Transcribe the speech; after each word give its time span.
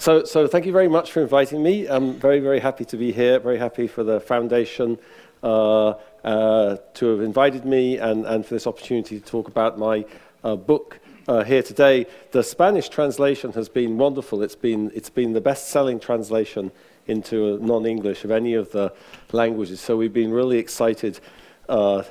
So, 0.00 0.24
so 0.24 0.46
thank 0.46 0.64
you 0.64 0.72
very 0.72 0.88
much 0.88 1.12
for 1.12 1.20
inviting 1.20 1.62
me. 1.62 1.86
I'm 1.86 2.18
very, 2.18 2.40
very 2.40 2.58
happy 2.58 2.86
to 2.86 2.96
be 2.96 3.12
here. 3.12 3.38
Very 3.38 3.58
happy 3.58 3.86
for 3.86 4.02
the 4.02 4.18
foundation 4.18 4.98
uh, 5.42 5.88
uh, 6.24 6.78
to 6.94 7.06
have 7.06 7.20
invited 7.20 7.66
me 7.66 7.98
and, 7.98 8.24
and 8.24 8.46
for 8.46 8.54
this 8.54 8.66
opportunity 8.66 9.20
to 9.20 9.26
talk 9.26 9.48
about 9.48 9.78
my 9.78 10.06
uh, 10.42 10.56
book 10.56 11.00
uh, 11.28 11.44
here 11.44 11.62
today. 11.62 12.06
The 12.30 12.42
Spanish 12.42 12.88
translation 12.88 13.52
has 13.52 13.68
been 13.68 13.98
wonderful. 13.98 14.42
It's 14.42 14.56
been, 14.56 14.90
it's 14.94 15.10
been 15.10 15.34
the 15.34 15.40
best-selling 15.42 16.00
translation 16.00 16.72
into 17.06 17.58
non-English 17.58 18.24
of 18.24 18.30
any 18.30 18.54
of 18.54 18.72
the 18.72 18.94
languages. 19.32 19.82
So 19.82 19.98
we've 19.98 20.14
been 20.14 20.32
really 20.32 20.56
excited 20.56 21.20
uh, 21.68 22.04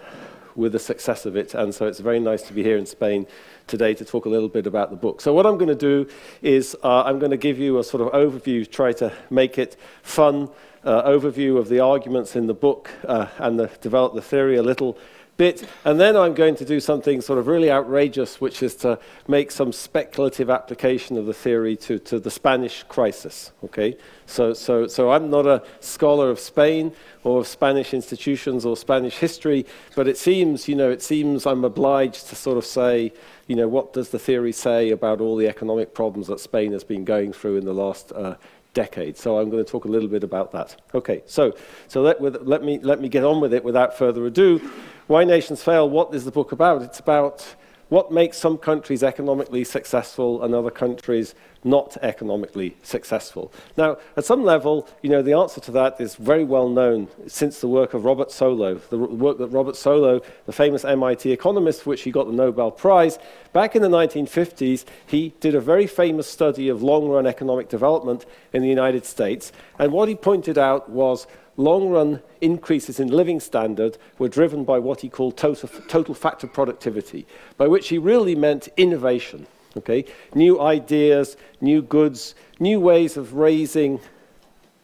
with 0.56 0.74
the 0.74 0.80
success 0.80 1.26
of 1.26 1.36
it. 1.36 1.56
And 1.56 1.74
so 1.74 1.88
it's 1.88 2.02
very 2.02 2.20
nice 2.20 2.44
to 2.44 2.54
be 2.54 2.62
here 2.62 2.78
in 2.78 2.86
Spain 2.86 3.26
today 3.70 3.94
to 3.94 4.04
talk 4.04 4.26
a 4.26 4.30
little 4.30 4.50
bit 4.50 4.68
about 4.68 4.90
the 4.90 4.96
book. 4.98 5.22
So 5.22 5.34
what 5.34 5.46
I'm 5.46 5.58
going 5.58 5.70
to 5.70 5.76
do 5.76 6.10
is 6.42 6.76
uh, 6.84 7.04
I'm 7.04 7.20
going 7.20 7.32
to 7.32 7.38
give 7.38 7.60
you 7.60 7.80
a 7.80 7.84
sort 7.84 8.02
of 8.02 8.12
overview, 8.12 8.70
try 8.70 8.92
to 8.94 9.14
make 9.30 9.58
it 9.58 9.78
fun, 10.02 10.50
uh, 10.84 11.04
overview 11.04 11.58
of 11.58 11.70
the 11.70 11.80
arguments 11.80 12.36
in 12.36 12.48
the 12.48 12.54
book 12.54 12.90
uh, 13.08 13.28
and 13.38 13.60
the, 13.60 13.68
develop 13.82 14.14
the 14.16 14.22
theory 14.22 14.58
a 14.58 14.64
little 14.64 14.98
bit. 15.38 15.66
And 15.86 16.00
then 16.00 16.18
I'm 16.18 16.34
going 16.34 16.56
to 16.56 16.66
do 16.66 16.80
something 16.80 17.22
sort 17.22 17.40
of 17.40 17.48
really 17.48 17.72
outrageous, 17.72 18.42
which 18.42 18.62
is 18.62 18.76
to 18.78 19.00
make 19.28 19.52
some 19.52 19.72
speculative 19.72 20.50
application 20.50 21.18
of 21.18 21.26
the 21.26 21.34
theory 21.34 21.76
to, 21.78 21.98
to 22.00 22.20
the 22.20 22.30
Spanish 22.32 22.84
crisis. 22.84 23.52
Okay? 23.64 23.98
So, 24.30 24.54
so, 24.54 24.88
so 24.88 25.12
I'm 25.12 25.30
not 25.30 25.48
a 25.48 25.64
scholar 25.80 26.30
of 26.30 26.40
Spain 26.40 26.94
or 27.24 27.40
of 27.40 27.48
Spanish 27.48 27.94
institutions 27.94 28.66
or 28.66 28.78
Spanish 28.78 29.18
history, 29.18 29.66
but 29.96 30.08
it 30.08 30.18
seems, 30.18 30.68
you 30.68 30.76
know, 30.76 30.92
it 30.92 31.02
seems 31.02 31.46
I'm 31.46 31.66
obliged 31.66 32.28
to 32.28 32.36
sort 32.36 32.58
of 32.58 32.66
say, 32.66 33.12
you 33.48 33.56
know, 33.56 33.68
what 33.68 33.94
does 33.94 34.10
the 34.10 34.20
theory 34.20 34.52
say 34.52 34.92
about 34.92 35.20
all 35.20 35.36
the 35.36 35.48
economic 35.48 35.94
problems 35.94 36.28
that 36.28 36.40
Spain 36.40 36.72
has 36.74 36.84
been 36.84 37.04
going 37.04 37.34
through 37.34 37.58
in 37.58 37.66
the 37.66 37.74
last 37.74 38.12
uh, 38.12 38.36
decade. 38.74 39.18
So 39.18 39.40
I'm 39.40 39.50
going 39.50 39.64
to 39.64 39.70
talk 39.70 39.86
a 39.86 39.88
little 39.88 40.10
bit 40.10 40.24
about 40.24 40.52
that. 40.52 40.80
Okay, 40.94 41.24
so, 41.26 41.56
so 41.88 42.02
let, 42.02 42.22
with, 42.22 42.38
let, 42.44 42.64
me, 42.64 42.80
let 42.80 43.02
me 43.02 43.10
get 43.10 43.24
on 43.24 43.42
with 43.42 43.54
it 43.54 43.64
without 43.64 43.98
further 43.98 44.26
ado. 44.26 44.72
Why 45.08 45.24
Nations 45.24 45.64
Fail, 45.64 45.90
what 45.90 46.14
is 46.14 46.24
the 46.24 46.32
book 46.32 46.52
about? 46.52 46.84
It's 46.84 47.00
about 47.00 47.56
what 47.90 48.12
makes 48.12 48.38
some 48.38 48.58
countries 48.58 49.04
economically 49.04 49.64
successful 49.64 50.42
and 50.44 50.56
other 50.56 50.72
countries 50.72 51.36
not 51.64 51.98
economically 52.02 52.78
successful. 52.84 53.52
Now, 53.76 53.98
at 54.16 54.24
some 54.24 54.44
level, 54.44 54.88
you 55.02 55.10
know, 55.10 55.22
the 55.22 55.34
answer 55.34 55.60
to 55.62 55.72
that 55.72 56.00
is 56.00 56.16
very 56.16 56.44
well 56.44 56.70
known 56.70 57.10
since 57.28 57.60
the 57.60 57.68
work 57.68 57.94
of 57.94 58.06
Robert 58.06 58.30
Solow, 58.30 58.80
the 58.90 58.98
work 58.98 59.38
that 59.40 59.48
Robert 59.48 59.76
Solow, 59.76 60.24
the 60.46 60.54
famous 60.54 60.86
MIT 60.86 61.32
economist 61.32 61.84
for 61.84 61.90
which 61.90 62.04
he 62.04 62.12
got 62.12 62.28
the 62.28 62.34
Nobel 62.34 62.72
Prize, 62.72 63.20
back 63.52 63.76
in 63.76 63.82
the 63.82 63.90
1950s, 63.90 64.86
he 65.06 65.34
did 65.42 65.54
a 65.54 65.60
very 65.60 65.88
famous 65.88 66.28
study 66.28 66.70
of 66.70 66.82
long-run 66.82 67.28
economic 67.28 67.68
development 67.68 68.26
in 68.54 68.62
the 68.62 68.70
United 68.70 69.06
States, 69.06 69.52
and 69.78 69.92
what 69.92 70.08
he 70.08 70.16
pointed 70.16 70.58
out 70.58 70.90
was 70.90 71.28
long 71.60 71.90
run 71.90 72.22
increases 72.40 73.00
in 73.00 73.10
living 73.10 73.40
standard 73.40 73.98
were 74.18 74.30
driven 74.30 74.64
by 74.64 74.80
what 74.80 75.02
he 75.02 75.10
called 75.10 75.36
total, 75.38 75.68
total 75.88 76.16
factor 76.16 76.48
productivity, 76.48 77.28
by 77.58 77.68
which 77.68 77.90
he 77.90 77.98
really 77.98 78.34
meant 78.34 78.70
innovation. 78.78 79.46
Okay? 79.78 80.06
New 80.34 80.60
ideas, 80.62 81.36
new 81.62 81.82
goods, 81.82 82.34
new 82.60 82.80
ways 82.80 83.18
of 83.18 83.34
raising 83.34 84.00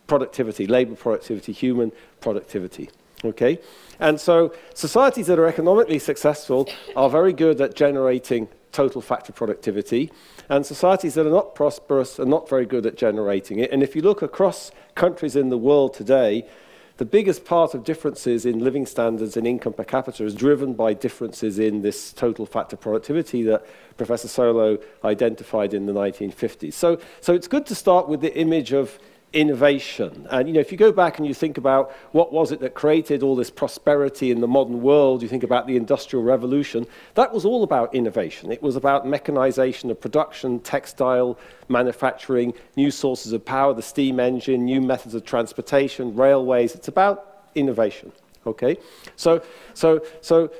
productivity, 0.06 0.68
labor 0.68 0.96
productivity, 0.96 1.54
human 1.54 1.92
productivity. 2.20 2.90
Okay? 3.24 3.58
And 4.00 4.20
so 4.20 4.54
societies 4.74 5.28
that 5.28 5.40
are 5.40 5.48
economically 5.48 6.00
successful 6.00 6.68
are 6.96 7.10
very 7.10 7.32
good 7.32 7.62
at 7.62 7.74
generating 7.76 8.50
total 8.76 9.02
factor 9.02 9.32
productivity, 9.32 10.12
and 10.50 10.66
societies 10.66 11.14
that 11.14 11.26
are 11.26 11.30
not 11.30 11.56
prosperous 11.56 12.20
are 12.20 12.26
not 12.26 12.50
very 12.50 12.66
good 12.66 12.86
at 12.86 12.98
generating 12.98 13.60
it. 13.60 13.72
And 13.72 13.82
if 13.82 13.96
you 13.96 14.02
look 14.02 14.22
across 14.22 14.72
countries 14.96 15.38
in 15.38 15.48
the 15.50 15.58
world 15.58 15.94
today, 15.94 16.46
the 16.98 17.06
biggest 17.06 17.46
part 17.46 17.74
of 17.74 17.84
differences 17.84 18.46
in 18.46 18.60
living 18.60 18.86
standards 18.86 19.38
and 19.38 19.48
income 19.48 19.74
per 19.74 19.84
capita 19.86 20.26
is 20.26 20.36
driven 20.36 20.74
by 20.74 20.94
differences 20.94 21.58
in 21.58 21.82
this 21.82 22.12
total 22.14 22.46
factor 22.46 22.76
productivity 22.76 23.44
that 23.44 23.66
Professor 23.98 24.28
Solow 24.28 24.82
identified 25.04 25.74
in 25.74 25.86
the 25.86 25.94
1950s. 25.94 26.74
So, 26.74 27.00
so 27.22 27.34
it's 27.34 27.48
good 27.48 27.66
to 27.68 27.76
start 27.76 28.10
with 28.10 28.20
the 28.20 28.38
image 28.38 28.74
of 28.74 29.00
innovation. 29.34 30.28
And 30.30 30.48
you 30.48 30.54
know, 30.54 30.60
if 30.60 30.72
you 30.72 30.78
go 30.78 30.92
back 30.92 31.18
and 31.18 31.28
you 31.28 31.34
think 31.34 31.58
about 31.58 31.92
what 32.14 32.32
was 32.32 32.52
it 32.52 32.60
that 32.62 32.74
created 32.74 33.22
all 33.22 33.36
this 33.36 33.50
prosperity 33.50 34.32
in 34.32 34.40
the 34.40 34.48
modern 34.48 34.82
world, 34.82 35.22
you 35.22 35.28
think 35.28 35.44
about 35.44 35.68
the 35.68 35.76
Industrial 35.76 36.24
Revolution, 36.24 36.88
that 37.16 37.34
was 37.34 37.46
all 37.46 37.64
about 37.64 37.94
innovation. 37.94 38.52
It 38.52 38.62
was 38.62 38.76
about 38.76 39.06
mechanization 39.06 39.92
of 39.92 40.00
production, 40.00 40.60
textile 40.62 41.38
manufacturing, 41.68 42.54
new 42.76 42.92
sources 42.92 43.34
of 43.34 43.44
power, 43.44 43.74
the 43.74 43.82
steam 43.82 44.20
engine, 44.20 44.66
new 44.66 44.82
methods 44.82 45.14
of 45.16 45.26
transportation, 45.26 46.16
railways. 46.16 46.76
It's 46.76 46.88
about 46.88 47.50
innovation. 47.56 48.12
Okay? 48.48 48.78
So, 49.16 49.44
so, 49.74 50.06
so 50.22 50.52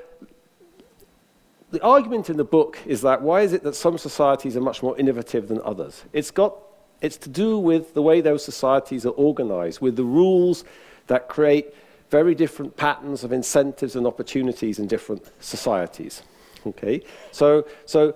the 1.72 1.82
argument 1.82 2.30
in 2.30 2.38
the 2.38 2.44
book 2.44 2.80
is 2.86 3.02
that 3.02 3.22
why 3.22 3.42
is 3.42 3.54
it 3.54 3.64
that 3.64 3.76
some 3.76 3.98
societies 3.98 4.58
are 4.58 4.62
much 4.62 4.84
more 4.84 4.98
innovative 4.98 5.48
than 5.48 5.62
others? 5.64 6.04
It's 6.14 6.32
got 6.32 6.58
it's 7.02 7.18
to 7.18 7.30
do 7.30 7.58
with 7.58 7.94
the 7.94 8.02
way 8.02 8.22
those 8.22 8.44
societies 8.44 9.06
are 9.06 9.12
organized, 9.12 9.82
with 9.82 9.96
the 9.96 10.04
rules 10.04 10.64
that 11.08 11.28
create 11.30 11.74
very 12.10 12.36
different 12.36 12.78
patterns 12.78 13.24
of 13.24 13.32
incentives 13.32 13.96
and 13.96 14.08
opportunities 14.08 14.80
in 14.80 14.88
different 14.88 15.24
societies. 15.40 16.24
Okay? 16.68 17.04
So, 17.32 17.68
so 17.86 18.16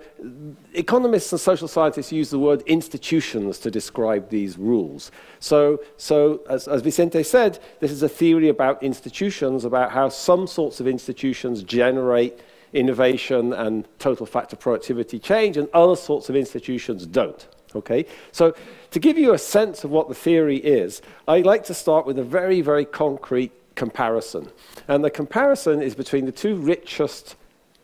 economists 0.74 1.32
and 1.32 1.40
social 1.40 1.68
scientists 1.68 2.10
use 2.12 2.30
the 2.30 2.38
word 2.38 2.62
institutions 2.66 3.58
to 3.60 3.70
describe 3.70 4.28
these 4.28 4.58
rules. 4.58 5.12
So, 5.38 5.80
so 5.96 6.42
as, 6.48 6.66
as 6.66 6.82
Vicente 6.82 7.22
said, 7.22 7.60
this 7.80 7.92
is 7.92 8.02
a 8.02 8.08
theory 8.08 8.48
about 8.48 8.82
institutions, 8.82 9.64
about 9.64 9.92
how 9.92 10.08
some 10.08 10.46
sorts 10.46 10.80
of 10.80 10.88
institutions 10.88 11.62
generate 11.62 12.40
innovation 12.72 13.52
and 13.52 13.86
total 13.98 14.26
factor 14.26 14.56
productivity 14.56 15.18
change, 15.18 15.56
and 15.56 15.68
other 15.72 15.96
sorts 15.96 16.28
of 16.28 16.36
institutions 16.36 17.06
don't. 17.06 17.48
Okay? 17.74 18.06
So, 18.32 18.54
to 18.90 18.98
give 18.98 19.18
you 19.18 19.32
a 19.32 19.38
sense 19.38 19.84
of 19.84 19.90
what 19.90 20.08
the 20.08 20.14
theory 20.14 20.56
is, 20.56 21.02
I'd 21.28 21.46
like 21.46 21.64
to 21.64 21.74
start 21.74 22.06
with 22.06 22.18
a 22.18 22.24
very, 22.24 22.60
very 22.60 22.84
concrete 22.84 23.52
comparison. 23.74 24.50
And 24.88 25.04
the 25.04 25.10
comparison 25.10 25.80
is 25.80 25.94
between 25.94 26.26
the 26.26 26.32
two 26.32 26.56
richest 26.56 27.36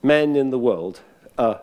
men 0.02 0.36
in 0.36 0.50
the 0.50 0.58
world, 0.58 1.00
uh, 1.38 1.56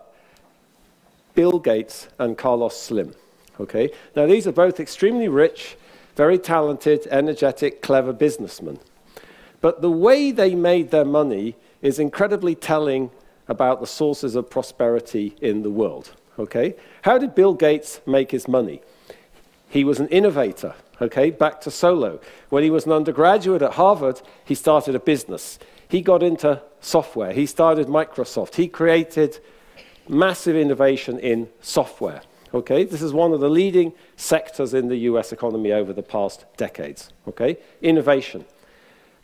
Bill 1.35 1.59
Gates 1.59 2.07
and 2.19 2.37
Carlos 2.37 2.79
Slim. 2.79 3.13
Okay? 3.59 3.91
Now, 4.15 4.25
these 4.25 4.47
are 4.47 4.51
both 4.51 4.79
extremely 4.79 5.27
rich, 5.27 5.77
very 6.15 6.37
talented, 6.37 7.07
energetic, 7.11 7.81
clever 7.81 8.13
businessmen. 8.13 8.79
But 9.61 9.81
the 9.81 9.91
way 9.91 10.31
they 10.31 10.55
made 10.55 10.91
their 10.91 11.05
money 11.05 11.55
is 11.81 11.99
incredibly 11.99 12.55
telling 12.55 13.11
about 13.47 13.81
the 13.81 13.87
sources 13.87 14.35
of 14.35 14.49
prosperity 14.49 15.35
in 15.41 15.63
the 15.63 15.69
world. 15.69 16.13
Okay? 16.39 16.75
How 17.03 17.17
did 17.17 17.35
Bill 17.35 17.53
Gates 17.53 18.01
make 18.05 18.31
his 18.31 18.47
money? 18.47 18.81
He 19.69 19.83
was 19.83 19.99
an 19.99 20.07
innovator. 20.09 20.75
Okay, 21.01 21.31
back 21.31 21.59
to 21.61 21.69
Solow. 21.69 22.21
When 22.49 22.63
he 22.63 22.69
was 22.69 22.85
an 22.85 22.91
undergraduate 22.91 23.61
at 23.61 23.73
Harvard, 23.73 24.21
he 24.45 24.55
started 24.55 24.95
a 24.95 24.99
business. 24.99 25.57
He 25.89 26.01
got 26.01 26.23
into 26.23 26.61
software. 26.79 27.33
He 27.33 27.45
started 27.45 27.87
Microsoft. 27.87 28.55
He 28.55 28.67
created 28.67 29.39
massive 30.07 30.55
innovation 30.55 31.19
in 31.19 31.49
software. 31.61 32.21
Okay, 32.53 32.83
this 32.83 33.01
is 33.01 33.13
one 33.13 33.33
of 33.33 33.39
the 33.39 33.49
leading 33.49 33.93
sectors 34.15 34.75
in 34.75 34.87
the 34.87 34.97
US 34.97 35.31
economy 35.31 35.71
over 35.71 35.91
the 35.91 36.03
past 36.03 36.45
decades. 36.55 37.09
Okay, 37.27 37.57
innovation. 37.81 38.45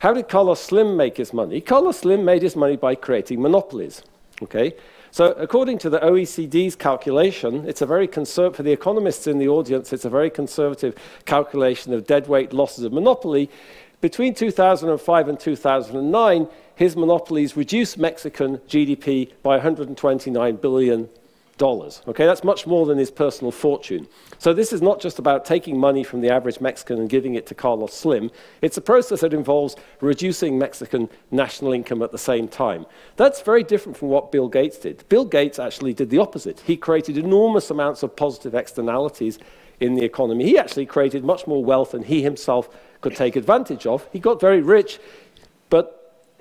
How 0.00 0.12
did 0.12 0.28
Carlos 0.28 0.60
Slim 0.60 0.96
make 0.96 1.16
his 1.16 1.32
money? 1.32 1.60
Carlos 1.60 1.98
Slim 1.98 2.24
made 2.24 2.42
his 2.42 2.56
money 2.56 2.76
by 2.76 2.94
creating 2.94 3.40
monopolies. 3.40 4.02
Okay, 4.42 4.74
so 5.10 5.32
according 5.32 5.78
to 5.78 5.90
the 5.90 5.98
OECD's 5.98 6.76
calculation, 6.76 7.68
it's 7.68 7.82
a 7.82 7.86
very 7.86 8.06
conservative, 8.06 8.56
for 8.56 8.62
the 8.62 8.72
economists 8.72 9.26
in 9.26 9.38
the 9.38 9.48
audience, 9.48 9.92
it's 9.92 10.04
a 10.04 10.10
very 10.10 10.30
conservative 10.30 10.94
calculation 11.24 11.92
of 11.92 12.06
deadweight 12.06 12.52
losses 12.52 12.84
of 12.84 12.92
monopoly. 12.92 13.50
Between 14.00 14.34
2005 14.34 15.28
and 15.28 15.38
2009, 15.38 16.48
his 16.74 16.96
monopolies 16.96 17.56
reduced 17.56 17.98
Mexican 17.98 18.58
GDP 18.68 19.32
by 19.42 19.56
129 19.56 20.56
billion 20.56 21.08
dollars. 21.60 22.00
Okay, 22.08 22.24
that's 22.24 22.42
much 22.42 22.66
more 22.66 22.86
than 22.86 22.96
his 22.96 23.10
personal 23.10 23.52
fortune. 23.52 24.08
So 24.38 24.54
this 24.54 24.72
is 24.72 24.80
not 24.80 24.98
just 24.98 25.18
about 25.18 25.44
taking 25.44 25.78
money 25.78 26.02
from 26.02 26.22
the 26.22 26.30
average 26.30 26.58
Mexican 26.58 26.98
and 26.98 27.08
giving 27.08 27.34
it 27.34 27.46
to 27.48 27.54
Carlos 27.54 27.92
Slim. 27.92 28.30
It's 28.62 28.78
a 28.78 28.80
process 28.80 29.20
that 29.20 29.34
involves 29.34 29.76
reducing 30.00 30.58
Mexican 30.58 31.10
national 31.30 31.74
income 31.74 32.02
at 32.02 32.12
the 32.12 32.18
same 32.18 32.48
time. 32.48 32.86
That's 33.16 33.42
very 33.42 33.62
different 33.62 33.98
from 33.98 34.08
what 34.08 34.32
Bill 34.32 34.48
Gates 34.48 34.78
did. 34.78 35.04
Bill 35.10 35.26
Gates 35.26 35.58
actually 35.58 35.92
did 35.92 36.08
the 36.08 36.18
opposite. 36.18 36.60
He 36.60 36.78
created 36.78 37.18
enormous 37.18 37.70
amounts 37.70 38.02
of 38.02 38.16
positive 38.16 38.54
externalities 38.54 39.38
in 39.80 39.94
the 39.94 40.04
economy. 40.04 40.46
He 40.46 40.58
actually 40.58 40.86
created 40.86 41.24
much 41.24 41.46
more 41.46 41.62
wealth 41.62 41.90
than 41.90 42.04
he 42.04 42.22
himself 42.22 42.70
could 43.02 43.14
take 43.14 43.36
advantage 43.36 43.84
of. 43.86 44.08
He 44.12 44.18
got 44.18 44.40
very 44.40 44.62
rich, 44.62 44.98
but 45.68 45.86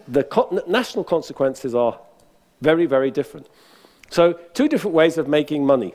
the 0.08 0.26
national 0.66 1.04
consequences 1.04 1.76
are 1.76 2.00
very, 2.62 2.86
very 2.86 3.12
different. 3.12 3.48
So, 4.10 4.34
two 4.54 4.68
different 4.68 4.96
ways 4.96 5.18
of 5.18 5.28
making 5.28 5.66
money. 5.66 5.94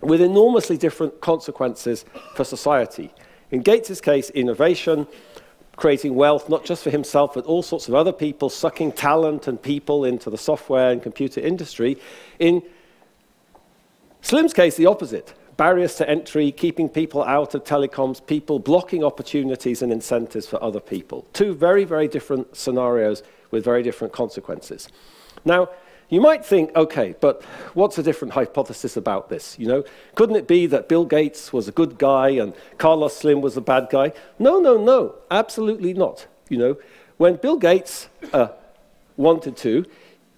with 0.00 0.20
enormously 0.20 0.76
different 0.76 1.18
consequences 1.22 2.04
for 2.34 2.44
society. 2.44 3.10
In 3.50 3.62
Gates's 3.62 4.02
case, 4.02 4.28
innovation, 4.30 5.06
creating 5.76 6.14
wealth, 6.14 6.48
not 6.48 6.64
just 6.64 6.84
for 6.84 6.90
himself, 6.90 7.34
but 7.34 7.44
all 7.46 7.62
sorts 7.62 7.88
of 7.88 7.94
other 7.94 8.12
people, 8.12 8.50
sucking 8.50 8.92
talent 8.92 9.48
and 9.48 9.60
people 9.60 10.04
into 10.04 10.28
the 10.30 10.38
software 10.38 10.90
and 10.90 11.02
computer 11.02 11.40
industry. 11.40 11.96
In 12.38 12.62
Slim's 14.20 14.52
case, 14.52 14.76
the 14.76 14.86
opposite 14.86 15.34
barriers 15.56 15.94
to 15.96 16.08
entry, 16.08 16.50
keeping 16.50 16.88
people 16.88 17.22
out 17.22 17.54
of 17.54 17.62
telecoms, 17.64 18.24
people 18.26 18.58
blocking 18.58 19.04
opportunities 19.04 19.82
and 19.82 19.92
incentives 19.92 20.46
for 20.46 20.62
other 20.62 20.80
people. 20.80 21.26
Two 21.32 21.54
very, 21.54 21.84
very 21.84 22.08
different 22.08 22.56
scenarios 22.56 23.22
with 23.50 23.64
very 23.64 23.82
different 23.82 24.12
consequences. 24.12 24.88
Now, 25.44 25.68
you 26.08 26.20
might 26.20 26.44
think, 26.44 26.74
okay, 26.76 27.14
but 27.20 27.42
what's 27.74 27.98
a 27.98 28.02
different 28.02 28.34
hypothesis 28.34 28.96
about 28.96 29.28
this? 29.28 29.58
You 29.58 29.66
know, 29.66 29.84
couldn't 30.14 30.36
it 30.36 30.46
be 30.46 30.66
that 30.66 30.88
Bill 30.88 31.04
Gates 31.04 31.52
was 31.52 31.68
a 31.68 31.72
good 31.72 31.98
guy 31.98 32.30
and 32.30 32.54
Carlos 32.78 33.16
Slim 33.16 33.40
was 33.40 33.56
a 33.56 33.60
bad 33.60 33.88
guy? 33.90 34.12
No, 34.38 34.60
no, 34.60 34.76
no, 34.76 35.16
absolutely 35.30 35.94
not. 35.94 36.26
You 36.48 36.58
know, 36.58 36.76
when 37.16 37.36
Bill 37.36 37.56
Gates 37.56 38.08
uh, 38.32 38.48
wanted 39.16 39.56
to, 39.58 39.86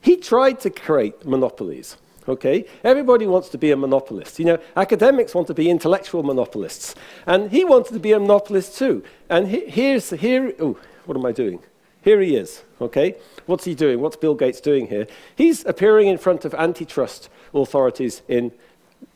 he 0.01 0.17
tried 0.17 0.61
to 0.61 0.71
create 0.71 1.27
monopolies. 1.27 1.97
Okay, 2.29 2.65
everybody 2.83 3.27
wants 3.27 3.49
to 3.51 3.59
be 3.59 3.71
a 3.71 3.77
monopolist. 3.77 4.41
You 4.41 4.47
know, 4.47 4.59
academics 4.77 5.33
want 5.33 5.47
to 5.47 5.55
be 5.55 5.71
intellectual 5.71 6.25
monopolists, 6.25 6.97
and 7.25 7.53
he 7.53 7.65
wanted 7.65 7.93
to 7.93 8.01
be 8.01 8.13
a 8.13 8.19
monopolist 8.19 8.77
too. 8.77 9.05
And 9.31 9.47
he, 9.47 9.61
here's 9.67 10.11
here. 10.11 10.53
Oh, 10.59 10.77
what 11.05 11.17
am 11.17 11.25
I 11.25 11.31
doing? 11.31 11.61
Here 12.07 12.21
he 12.21 12.37
is, 12.37 12.63
okay? 12.81 13.17
What's 13.47 13.65
he 13.65 13.75
doing? 13.75 14.01
What's 14.01 14.15
Bill 14.15 14.37
Gates 14.37 14.61
doing 14.61 14.87
here? 14.87 15.09
He's 15.35 15.65
appearing 15.65 16.07
in 16.07 16.19
front 16.19 16.45
of 16.45 16.55
antitrust 16.55 17.29
authorities 17.53 18.23
in 18.29 18.53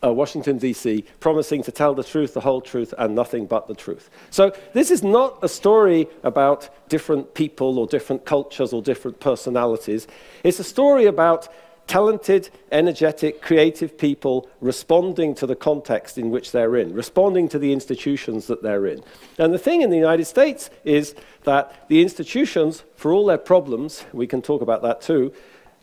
uh, 0.02 0.12
Washington, 0.12 0.58
D.C., 0.58 1.04
promising 1.20 1.62
to 1.62 1.70
tell 1.70 1.94
the 1.94 2.02
truth, 2.02 2.34
the 2.34 2.40
whole 2.40 2.60
truth, 2.60 2.92
and 2.98 3.14
nothing 3.14 3.46
but 3.46 3.68
the 3.68 3.76
truth. 3.76 4.10
So, 4.30 4.52
this 4.72 4.90
is 4.90 5.04
not 5.04 5.38
a 5.40 5.48
story 5.48 6.08
about 6.24 6.68
different 6.88 7.32
people 7.34 7.78
or 7.78 7.86
different 7.86 8.24
cultures 8.24 8.72
or 8.72 8.82
different 8.82 9.20
personalities. 9.20 10.08
It's 10.42 10.58
a 10.58 10.64
story 10.64 11.06
about 11.06 11.46
talented, 11.90 12.48
energetic, 12.70 13.42
creative 13.42 13.98
people 13.98 14.48
responding 14.60 15.34
to 15.34 15.44
the 15.44 15.56
context 15.56 16.18
in 16.18 16.30
which 16.30 16.52
they're 16.52 16.76
in, 16.76 16.94
responding 16.94 17.48
to 17.48 17.58
the 17.58 17.72
institutions 17.72 18.46
that 18.46 18.62
they're 18.62 18.86
in. 18.86 19.02
And 19.38 19.52
the 19.52 19.58
thing 19.58 19.82
in 19.82 19.90
the 19.90 19.96
United 19.96 20.26
States 20.26 20.70
is 20.84 21.16
that 21.42 21.88
the 21.88 22.00
institutions, 22.00 22.84
for 22.94 23.12
all 23.12 23.26
their 23.26 23.38
problems, 23.38 24.04
we 24.12 24.28
can 24.28 24.40
talk 24.40 24.62
about 24.62 24.82
that 24.82 25.00
too, 25.00 25.32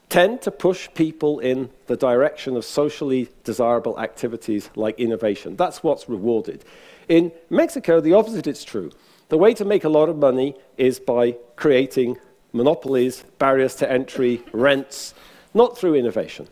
tend 0.07 0.41
to 0.43 0.49
push 0.49 0.87
people 0.93 1.39
in 1.39 1.69
the 1.87 1.97
direction 1.97 2.55
of 2.55 2.63
socially 2.63 3.27
desirable 3.43 3.99
activities 3.99 4.69
like 4.77 4.97
innovation. 4.97 5.57
That's 5.57 5.83
what's 5.83 6.07
rewarded. 6.07 6.63
In 7.09 7.33
Mexico, 7.49 7.99
the 7.99 8.13
opposite 8.13 8.47
is 8.47 8.63
true. 8.63 8.91
The 9.27 9.37
way 9.37 9.53
to 9.55 9.65
make 9.65 9.83
a 9.83 9.89
lot 9.89 10.07
of 10.07 10.15
money 10.15 10.55
is 10.77 11.01
by 11.01 11.35
creating 11.57 12.17
monopolies, 12.53 13.25
barriers 13.39 13.75
to 13.75 13.91
entry, 13.91 14.41
rents, 14.53 15.13
not 15.57 15.77
through 15.77 15.95
innovation. 15.95 16.47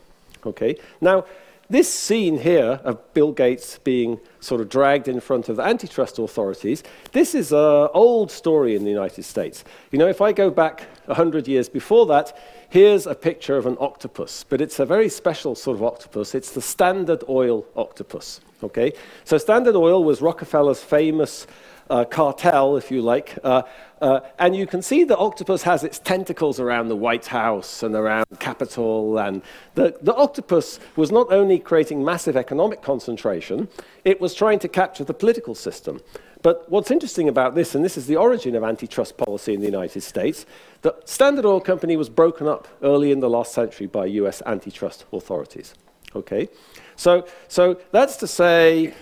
Okay? 0.45 0.77
Now, 0.99 1.25
this 1.67 1.91
scene 1.91 2.37
here 2.37 2.79
of 2.83 3.13
Bill 3.15 3.31
Gates 3.31 3.79
being 3.79 4.19
sort 4.39 4.61
of 4.61 4.69
dragged 4.69 5.07
in 5.07 5.19
front 5.19 5.49
of 5.49 5.55
the 5.55 5.63
antitrust 5.63 6.19
authorities, 6.19 6.83
this 7.11 7.33
is 7.33 7.51
an 7.51 7.89
old 7.93 8.29
story 8.29 8.75
in 8.75 8.83
the 8.83 8.91
United 8.91 9.23
States. 9.23 9.63
You 9.91 9.97
know, 9.97 10.07
if 10.07 10.21
I 10.21 10.31
go 10.31 10.51
back 10.51 10.81
100 11.05 11.47
years 11.47 11.67
before 11.67 12.05
that, 12.07 12.37
here's 12.69 13.07
a 13.07 13.15
picture 13.15 13.57
of 13.57 13.65
an 13.65 13.77
octopus, 13.79 14.45
but 14.47 14.61
it's 14.61 14.79
a 14.79 14.85
very 14.85 15.09
special 15.09 15.55
sort 15.55 15.77
of 15.77 15.83
octopus. 15.83 16.35
It's 16.35 16.51
the 16.51 16.61
Standard 16.61 17.23
Oil 17.27 17.65
octopus. 17.75 18.41
Okay? 18.61 18.93
So 19.23 19.39
Standard 19.39 19.75
Oil 19.75 20.03
was 20.03 20.21
Rockefeller's 20.21 20.83
famous 20.83 21.47
uh, 21.89 22.05
cartel, 22.05 22.77
if 22.77 22.91
you 22.91 23.01
like. 23.01 23.37
Uh, 23.43 23.63
uh, 24.01 24.19
and 24.39 24.55
you 24.55 24.67
can 24.67 24.81
see 24.81 25.03
the 25.03 25.17
octopus 25.17 25.63
has 25.63 25.83
its 25.83 25.99
tentacles 25.99 26.59
around 26.59 26.89
the 26.89 26.95
White 26.95 27.27
House 27.27 27.83
and 27.83 27.95
around 27.95 28.25
Capitol. 28.39 29.17
And 29.17 29.41
the, 29.75 29.97
the 30.01 30.13
octopus 30.15 30.79
was 30.95 31.11
not 31.11 31.31
only 31.31 31.59
creating 31.59 32.03
massive 32.03 32.35
economic 32.35 32.81
concentration, 32.81 33.67
it 34.03 34.19
was 34.19 34.33
trying 34.33 34.59
to 34.59 34.67
capture 34.67 35.03
the 35.03 35.13
political 35.13 35.55
system. 35.55 36.01
But 36.41 36.69
what's 36.69 36.91
interesting 36.91 37.27
about 37.27 37.55
this, 37.55 37.73
and 37.73 37.83
this 37.83 37.97
is 37.97 38.05
the 38.05 38.17
origin 38.17 38.53
of 38.55 38.63
antitrust 38.63 39.17
policy 39.17 39.55
in 39.55 39.61
the 39.61 39.65
United 39.65 40.01
States, 40.01 40.45
the 40.83 40.95
Standard 41.05 41.43
Oil 41.43 41.59
Company 41.59 41.97
was 41.97 42.07
broken 42.07 42.47
up 42.47 42.67
early 42.83 43.11
in 43.11 43.19
the 43.19 43.29
last 43.29 43.51
century 43.51 43.87
by 43.87 44.05
US 44.05 44.43
antitrust 44.45 45.05
authorities. 45.11 45.73
Okay? 46.15 46.47
So, 46.95 47.25
so 47.47 47.79
that's 47.91 48.17
to 48.17 48.27
say, 48.27 48.93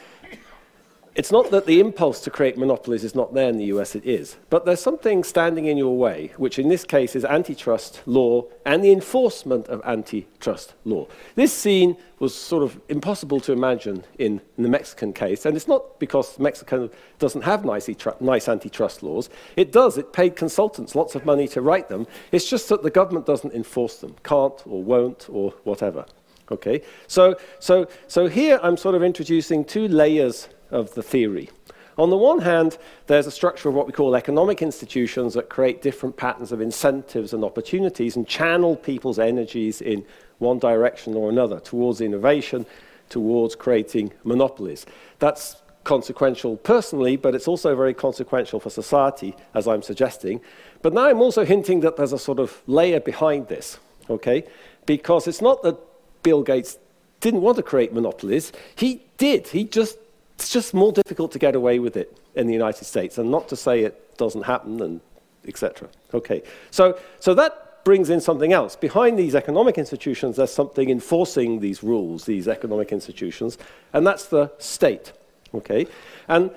it's 1.15 1.31
not 1.31 1.51
that 1.51 1.67
the 1.67 1.79
impulse 1.79 2.21
to 2.21 2.31
create 2.31 2.57
monopolies 2.57 3.03
is 3.03 3.13
not 3.13 3.35
there 3.35 3.47
in 3.47 3.57
the 3.57 3.65
US, 3.65 3.95
it 3.95 4.03
is. 4.03 4.37
But 4.49 4.65
there's 4.65 4.81
something 4.81 5.23
standing 5.23 5.65
in 5.65 5.77
your 5.77 5.95
way, 5.95 6.33
which 6.37 6.57
in 6.57 6.69
this 6.69 6.83
case 6.83 7.15
is 7.15 7.23
antitrust 7.23 8.01
law 8.07 8.45
and 8.65 8.83
the 8.83 8.91
enforcement 8.91 9.67
of 9.67 9.79
antitrust 9.85 10.73
law. 10.85 11.07
This 11.35 11.53
scene 11.53 11.97
was 12.17 12.33
sort 12.33 12.63
of 12.63 12.81
impossible 12.89 13.39
to 13.41 13.51
imagine 13.51 14.03
in, 14.17 14.41
in 14.57 14.63
the 14.63 14.69
Mexican 14.69 15.13
case, 15.13 15.45
and 15.45 15.55
it's 15.55 15.67
not 15.67 15.99
because 15.99 16.39
Mexico 16.39 16.89
doesn't 17.19 17.43
have 17.43 17.63
nice, 17.63 17.87
nice 18.19 18.49
antitrust 18.49 19.03
laws. 19.03 19.29
It 19.55 19.71
does, 19.71 19.99
it 19.99 20.13
paid 20.13 20.35
consultants 20.35 20.95
lots 20.95 21.13
of 21.13 21.25
money 21.25 21.47
to 21.49 21.61
write 21.61 21.89
them. 21.89 22.07
It's 22.31 22.49
just 22.49 22.69
that 22.69 22.81
the 22.81 22.89
government 22.89 23.27
doesn't 23.27 23.53
enforce 23.53 23.97
them, 23.97 24.15
can't 24.23 24.59
or 24.65 24.81
won't 24.81 25.27
or 25.29 25.53
whatever. 25.63 26.05
Okay? 26.51 26.81
So, 27.07 27.37
so, 27.59 27.87
so 28.07 28.27
here 28.27 28.59
I'm 28.63 28.77
sort 28.77 28.95
of 28.95 29.03
introducing 29.03 29.63
two 29.63 29.87
layers 29.87 30.49
of 30.73 30.93
the 30.95 31.03
theory. 31.03 31.49
On 31.97 32.09
the 32.09 32.17
one 32.17 32.39
hand, 32.39 32.77
there's 33.05 33.27
a 33.27 33.31
structure 33.31 33.69
of 33.69 33.75
what 33.75 33.85
we 33.85 33.93
call 33.93 34.15
economic 34.15 34.61
institutions 34.61 35.35
that 35.35 35.49
create 35.49 35.81
different 35.81 36.17
patterns 36.17 36.51
of 36.51 36.59
incentives 36.59 37.33
and 37.33 37.43
opportunities 37.43 38.15
and 38.15 38.27
channel 38.27 38.75
people's 38.75 39.19
energies 39.19 39.79
in 39.79 40.03
one 40.39 40.57
direction 40.57 41.13
or 41.13 41.29
another 41.29 41.59
towards 41.59 42.01
innovation, 42.01 42.65
towards 43.09 43.55
creating 43.55 44.11
monopolies. 44.23 44.87
That's 45.19 45.57
consequential 45.83 46.57
personally, 46.57 47.15
but 47.15 47.35
it's 47.35 47.47
also 47.47 47.75
very 47.75 47.93
consequential 47.93 48.59
for 48.59 48.69
society, 48.71 49.35
as 49.53 49.67
I'm 49.67 49.83
suggesting. 49.83 50.41
But 50.81 50.93
now 50.93 51.07
I'm 51.09 51.21
also 51.21 51.45
hinting 51.45 51.81
that 51.81 51.95
there's 51.97 52.13
a 52.13 52.17
sort 52.19 52.39
of 52.39 52.63
layer 52.65 52.99
behind 52.99 53.49
this, 53.49 53.77
okay? 54.09 54.45
Because 54.85 55.27
it's 55.27 55.41
not 55.41 55.61
that 55.63 55.77
Bill 56.23 56.41
Gates 56.41 56.79
didn't 57.19 57.41
want 57.41 57.57
to 57.57 57.63
create 57.63 57.93
monopolies, 57.93 58.51
he 58.75 59.03
did. 59.17 59.47
He 59.47 59.63
just 59.63 59.97
it's 60.43 60.51
just 60.51 60.73
more 60.73 60.91
difficult 60.91 61.31
to 61.31 61.39
get 61.39 61.55
away 61.55 61.79
with 61.79 61.95
it 61.95 62.17
in 62.35 62.47
the 62.47 62.53
United 62.53 62.83
States, 62.83 63.17
and 63.17 63.31
not 63.31 63.47
to 63.47 63.55
say 63.55 63.83
it 63.83 64.17
doesn't 64.17 64.43
happen, 64.43 64.81
and 64.81 64.99
etc. 65.47 65.87
Okay, 66.13 66.43
so, 66.69 66.99
so 67.21 67.33
that 67.33 67.85
brings 67.85 68.09
in 68.09 68.19
something 68.19 68.51
else. 68.51 68.75
Behind 68.75 69.17
these 69.17 69.35
economic 69.35 69.77
institutions, 69.77 70.35
there's 70.35 70.51
something 70.51 70.89
enforcing 70.89 71.61
these 71.61 71.81
rules, 71.81 72.25
these 72.25 72.49
economic 72.49 72.91
institutions, 72.91 73.57
and 73.93 74.05
that's 74.05 74.25
the 74.25 74.51
state. 74.57 75.13
Okay, 75.55 75.87
and 76.27 76.51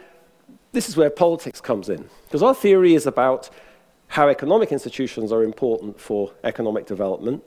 this 0.72 0.88
is 0.88 0.96
where 0.96 1.10
politics 1.10 1.60
comes 1.60 1.88
in, 1.88 2.08
because 2.24 2.42
our 2.42 2.54
theory 2.54 2.94
is 2.94 3.06
about 3.06 3.50
how 4.08 4.28
economic 4.28 4.72
institutions 4.72 5.30
are 5.30 5.44
important 5.44 6.00
for 6.00 6.32
economic 6.42 6.86
development, 6.86 7.44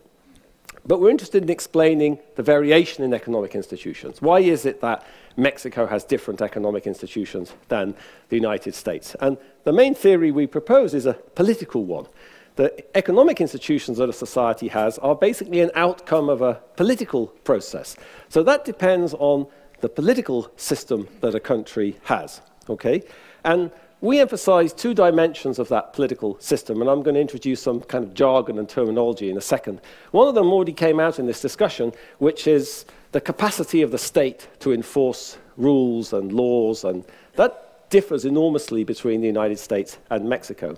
but 0.85 0.99
we're 0.99 1.09
interested 1.09 1.43
in 1.43 1.49
explaining 1.49 2.19
the 2.35 2.43
variation 2.43 3.03
in 3.03 3.13
economic 3.13 3.55
institutions. 3.55 4.21
Why 4.21 4.39
is 4.39 4.65
it 4.65 4.81
that 4.81 5.05
Mexico 5.37 5.85
has 5.87 6.03
different 6.03 6.41
economic 6.41 6.87
institutions 6.87 7.53
than 7.67 7.95
the 8.29 8.35
United 8.35 8.75
States? 8.75 9.15
And 9.19 9.37
the 9.63 9.73
main 9.73 9.95
theory 9.95 10.31
we 10.31 10.47
propose 10.47 10.93
is 10.93 11.05
a 11.05 11.13
political 11.13 11.85
one. 11.85 12.07
The 12.55 12.97
economic 12.97 13.39
institutions 13.39 13.99
that 13.99 14.09
a 14.09 14.13
society 14.13 14.67
has 14.67 14.97
are 14.97 15.15
basically 15.15 15.61
an 15.61 15.71
outcome 15.75 16.27
of 16.27 16.41
a 16.41 16.55
political 16.75 17.27
process. 17.27 17.95
So 18.27 18.43
that 18.43 18.65
depends 18.65 19.13
on 19.13 19.47
the 19.79 19.89
political 19.89 20.51
system 20.57 21.07
that 21.21 21.35
a 21.35 21.39
country 21.39 21.97
has. 22.03 22.41
Okay? 22.69 23.03
And 23.45 23.71
we 24.01 24.19
emphasize 24.19 24.71
two 24.71 24.93
dimensions 24.93 25.59
of 25.59 25.67
that 25.69 25.93
political 25.93 26.39
system, 26.39 26.81
and 26.81 26.89
I'm 26.89 27.03
going 27.03 27.15
to 27.15 27.21
introduce 27.21 27.61
some 27.61 27.81
kind 27.81 28.03
of 28.03 28.13
jargon 28.13 28.57
and 28.57 28.67
terminology 28.67 29.29
in 29.29 29.37
a 29.37 29.41
second. 29.41 29.81
One 30.11 30.27
of 30.27 30.35
them 30.35 30.51
already 30.53 30.73
came 30.73 30.99
out 30.99 31.19
in 31.19 31.25
this 31.25 31.41
discussion, 31.41 31.91
which 32.17 32.47
is 32.47 32.85
the 33.11 33.19
capacity 33.19 33.81
of 33.81 33.91
the 33.91 33.97
state 33.97 34.47
to 34.59 34.71
enforce 34.71 35.37
rules 35.57 36.13
and 36.13 36.31
laws, 36.31 36.83
and 36.83 37.03
that 37.35 37.89
differs 37.89 38.23
enormously 38.23 38.83
between 38.83 39.19
the 39.19 39.27
United 39.27 39.59
States 39.59 39.97
and 40.09 40.29
Mexico. 40.29 40.77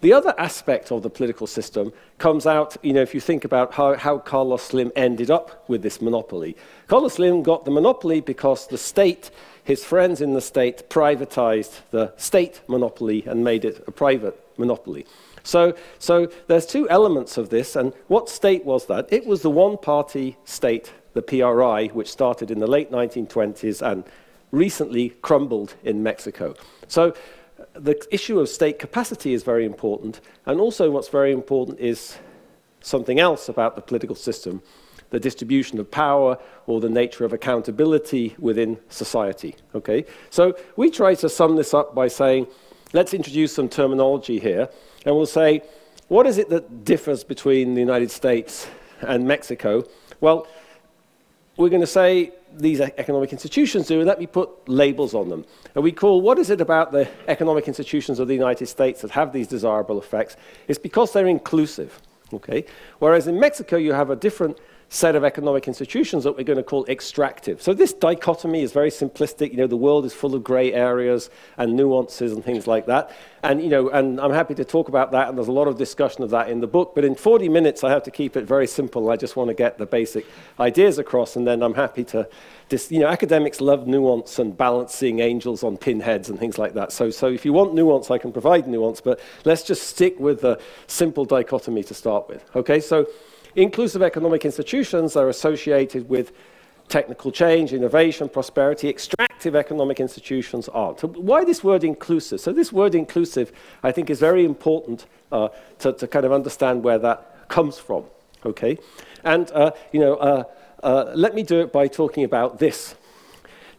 The 0.00 0.12
other 0.12 0.34
aspect 0.38 0.92
of 0.92 1.02
the 1.02 1.10
political 1.10 1.46
system 1.46 1.92
comes 2.18 2.46
out, 2.46 2.76
you 2.82 2.92
know, 2.92 3.02
if 3.02 3.14
you 3.14 3.20
think 3.20 3.44
about 3.44 3.72
how, 3.74 3.94
how 3.94 4.18
Carlos 4.18 4.62
Slim 4.62 4.92
ended 4.94 5.30
up 5.30 5.64
with 5.68 5.82
this 5.82 6.00
monopoly. 6.02 6.56
Carlos 6.86 7.14
Slim 7.14 7.42
got 7.42 7.64
the 7.64 7.70
monopoly 7.70 8.20
because 8.20 8.66
the 8.66 8.78
state 8.78 9.30
his 9.66 9.84
friends 9.84 10.20
in 10.20 10.32
the 10.32 10.40
state 10.40 10.88
privatized 10.88 11.80
the 11.90 12.12
state 12.16 12.60
monopoly 12.68 13.24
and 13.26 13.42
made 13.42 13.64
it 13.64 13.82
a 13.88 13.90
private 13.90 14.40
monopoly. 14.56 15.04
So, 15.42 15.76
so 15.98 16.30
there's 16.46 16.66
two 16.66 16.88
elements 16.88 17.36
of 17.36 17.50
this, 17.50 17.74
and 17.74 17.92
what 18.06 18.28
state 18.28 18.64
was 18.64 18.86
that? 18.86 19.08
It 19.12 19.26
was 19.26 19.42
the 19.42 19.50
one 19.50 19.76
party 19.76 20.36
state 20.44 20.92
the 21.14 21.22
PRI, 21.22 21.88
which 21.88 22.10
started 22.10 22.52
in 22.52 22.60
the 22.60 22.68
late 22.68 22.92
1920s 22.92 23.82
and 23.82 24.04
recently 24.52 25.10
crumbled 25.20 25.74
in 25.82 26.00
Mexico. 26.00 26.54
So 26.86 27.14
the 27.78 28.00
issue 28.10 28.40
of 28.40 28.48
state 28.48 28.78
capacity 28.78 29.32
is 29.32 29.42
very 29.42 29.64
important, 29.64 30.20
and 30.46 30.60
also 30.60 30.90
what's 30.90 31.08
very 31.08 31.32
important 31.32 31.80
is 31.80 32.18
something 32.80 33.18
else 33.18 33.48
about 33.48 33.76
the 33.76 33.82
political 33.82 34.14
system, 34.14 34.62
the 35.10 35.20
distribution 35.20 35.78
of 35.78 35.90
power 35.90 36.38
or 36.66 36.80
the 36.80 36.88
nature 36.88 37.24
of 37.24 37.32
accountability 37.32 38.34
within 38.38 38.78
society. 38.88 39.54
Okay? 39.74 40.04
So 40.30 40.56
we 40.76 40.90
try 40.90 41.14
to 41.16 41.28
sum 41.28 41.56
this 41.56 41.74
up 41.74 41.94
by 41.94 42.08
saying, 42.08 42.46
let's 42.92 43.14
introduce 43.14 43.54
some 43.54 43.68
terminology 43.68 44.38
here, 44.38 44.68
and 45.04 45.16
we'll 45.16 45.26
say, 45.26 45.62
what 46.08 46.26
is 46.26 46.38
it 46.38 46.48
that 46.50 46.84
differs 46.84 47.24
between 47.24 47.74
the 47.74 47.80
United 47.80 48.10
States 48.10 48.68
and 49.00 49.26
Mexico? 49.26 49.84
Well, 50.20 50.46
we're 51.56 51.68
going 51.68 51.80
to 51.80 51.86
say 51.86 52.32
these 52.58 52.80
economic 52.80 53.32
institutions 53.32 53.86
do, 53.86 53.98
and 53.98 54.06
let 54.06 54.18
me 54.18 54.26
put 54.26 54.68
labels 54.68 55.14
on 55.14 55.28
them. 55.28 55.44
And 55.74 55.84
we 55.84 55.92
call 55.92 56.20
what 56.20 56.38
is 56.38 56.50
it 56.50 56.60
about 56.60 56.92
the 56.92 57.08
economic 57.28 57.68
institutions 57.68 58.18
of 58.18 58.28
the 58.28 58.34
United 58.34 58.66
States 58.66 59.02
that 59.02 59.10
have 59.12 59.32
these 59.32 59.48
desirable 59.48 59.98
effects? 59.98 60.36
It's 60.68 60.78
because 60.78 61.12
they're 61.12 61.26
inclusive. 61.26 62.00
Okay? 62.32 62.64
Whereas 62.98 63.26
in 63.26 63.38
Mexico, 63.38 63.76
you 63.76 63.92
have 63.92 64.10
a 64.10 64.16
different 64.16 64.58
set 64.88 65.16
of 65.16 65.24
economic 65.24 65.66
institutions 65.66 66.22
that 66.22 66.36
we're 66.36 66.44
going 66.44 66.56
to 66.56 66.62
call 66.62 66.86
extractive. 66.86 67.60
So 67.60 67.74
this 67.74 67.92
dichotomy 67.92 68.62
is 68.62 68.72
very 68.72 68.90
simplistic. 68.90 69.50
You 69.50 69.56
know, 69.56 69.66
the 69.66 69.76
world 69.76 70.04
is 70.04 70.12
full 70.12 70.34
of 70.34 70.44
gray 70.44 70.72
areas 70.72 71.28
and 71.56 71.74
nuances 71.74 72.32
and 72.32 72.44
things 72.44 72.68
like 72.68 72.86
that. 72.86 73.10
And, 73.42 73.60
you 73.62 73.68
know, 73.68 73.88
and 73.90 74.20
I'm 74.20 74.32
happy 74.32 74.54
to 74.54 74.64
talk 74.64 74.88
about 74.88 75.10
that, 75.12 75.28
and 75.28 75.36
there's 75.36 75.48
a 75.48 75.52
lot 75.52 75.68
of 75.68 75.76
discussion 75.76 76.22
of 76.22 76.30
that 76.30 76.48
in 76.48 76.60
the 76.60 76.66
book. 76.66 76.94
But 76.94 77.04
in 77.04 77.14
40 77.14 77.48
minutes, 77.48 77.82
I 77.84 77.90
have 77.90 78.04
to 78.04 78.10
keep 78.10 78.36
it 78.36 78.44
very 78.44 78.66
simple. 78.66 79.10
I 79.10 79.16
just 79.16 79.36
want 79.36 79.48
to 79.48 79.54
get 79.54 79.78
the 79.78 79.86
basic 79.86 80.24
ideas 80.58 80.98
across, 80.98 81.36
and 81.36 81.46
then 81.46 81.62
I'm 81.62 81.74
happy 81.74 82.04
to, 82.04 82.28
dis- 82.68 82.90
you 82.90 83.00
know, 83.00 83.08
academics 83.08 83.60
love 83.60 83.86
nuance 83.86 84.38
and 84.38 84.56
balancing 84.56 85.18
angels 85.18 85.62
on 85.62 85.76
pinheads 85.76 86.28
and 86.28 86.38
things 86.38 86.58
like 86.58 86.74
that. 86.74 86.92
So, 86.92 87.10
so 87.10 87.28
if 87.28 87.44
you 87.44 87.52
want 87.52 87.74
nuance, 87.74 88.10
I 88.10 88.18
can 88.18 88.32
provide 88.32 88.66
nuance, 88.66 89.00
but 89.00 89.20
let's 89.44 89.62
just 89.62 89.84
stick 89.84 90.18
with 90.18 90.40
the 90.40 90.60
simple 90.86 91.24
dichotomy 91.24 91.82
to 91.84 91.94
start 91.94 92.28
with. 92.28 92.44
Okay, 92.56 92.80
so 92.80 93.06
Inclusive 93.56 94.02
economic 94.02 94.44
institutions 94.44 95.16
are 95.16 95.30
associated 95.30 96.10
with 96.10 96.32
technical 96.88 97.32
change, 97.32 97.72
innovation, 97.72 98.28
prosperity. 98.28 98.88
Extractive 98.90 99.56
economic 99.56 99.98
institutions 99.98 100.68
aren't. 100.68 101.00
So 101.00 101.08
why 101.08 101.42
this 101.44 101.64
word 101.64 101.82
inclusive? 101.82 102.40
So 102.40 102.52
this 102.52 102.70
word 102.70 102.94
inclusive, 102.94 103.52
I 103.82 103.92
think, 103.92 104.10
is 104.10 104.20
very 104.20 104.44
important 104.44 105.06
uh, 105.32 105.48
to, 105.78 105.94
to, 105.94 106.06
kind 106.06 106.26
of 106.26 106.32
understand 106.32 106.84
where 106.84 106.98
that 106.98 107.48
comes 107.48 107.78
from. 107.78 108.04
Okay, 108.44 108.78
and 109.24 109.50
uh, 109.52 109.72
you 109.90 110.00
know, 110.00 110.16
uh, 110.16 110.44
uh 110.82 111.12
let 111.14 111.34
me 111.34 111.42
do 111.42 111.60
it 111.60 111.72
by 111.72 111.88
talking 111.88 112.24
about 112.24 112.58
this. 112.58 112.94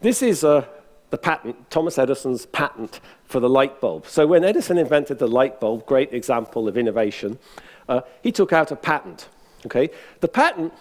This 0.02 0.22
is 0.22 0.44
uh, 0.44 0.66
the 1.12 1.18
patent, 1.18 1.70
Thomas 1.70 1.98
Edison's 1.98 2.48
patent 2.48 3.00
for 3.26 3.40
the 3.40 3.50
light 3.50 3.80
bulb. 3.80 4.08
So 4.08 4.26
when 4.26 4.44
Edison 4.44 4.78
invented 4.78 5.20
the 5.20 5.28
light 5.28 5.60
bulb, 5.60 5.86
great 5.86 6.14
example 6.14 6.68
of 6.68 6.78
innovation, 6.78 7.38
uh, 7.88 8.02
he 8.22 8.32
took 8.32 8.52
out 8.52 8.72
a 8.72 8.76
patent. 8.76 9.30
Okay? 9.66 9.90
The 10.22 10.28
patent 10.28 10.74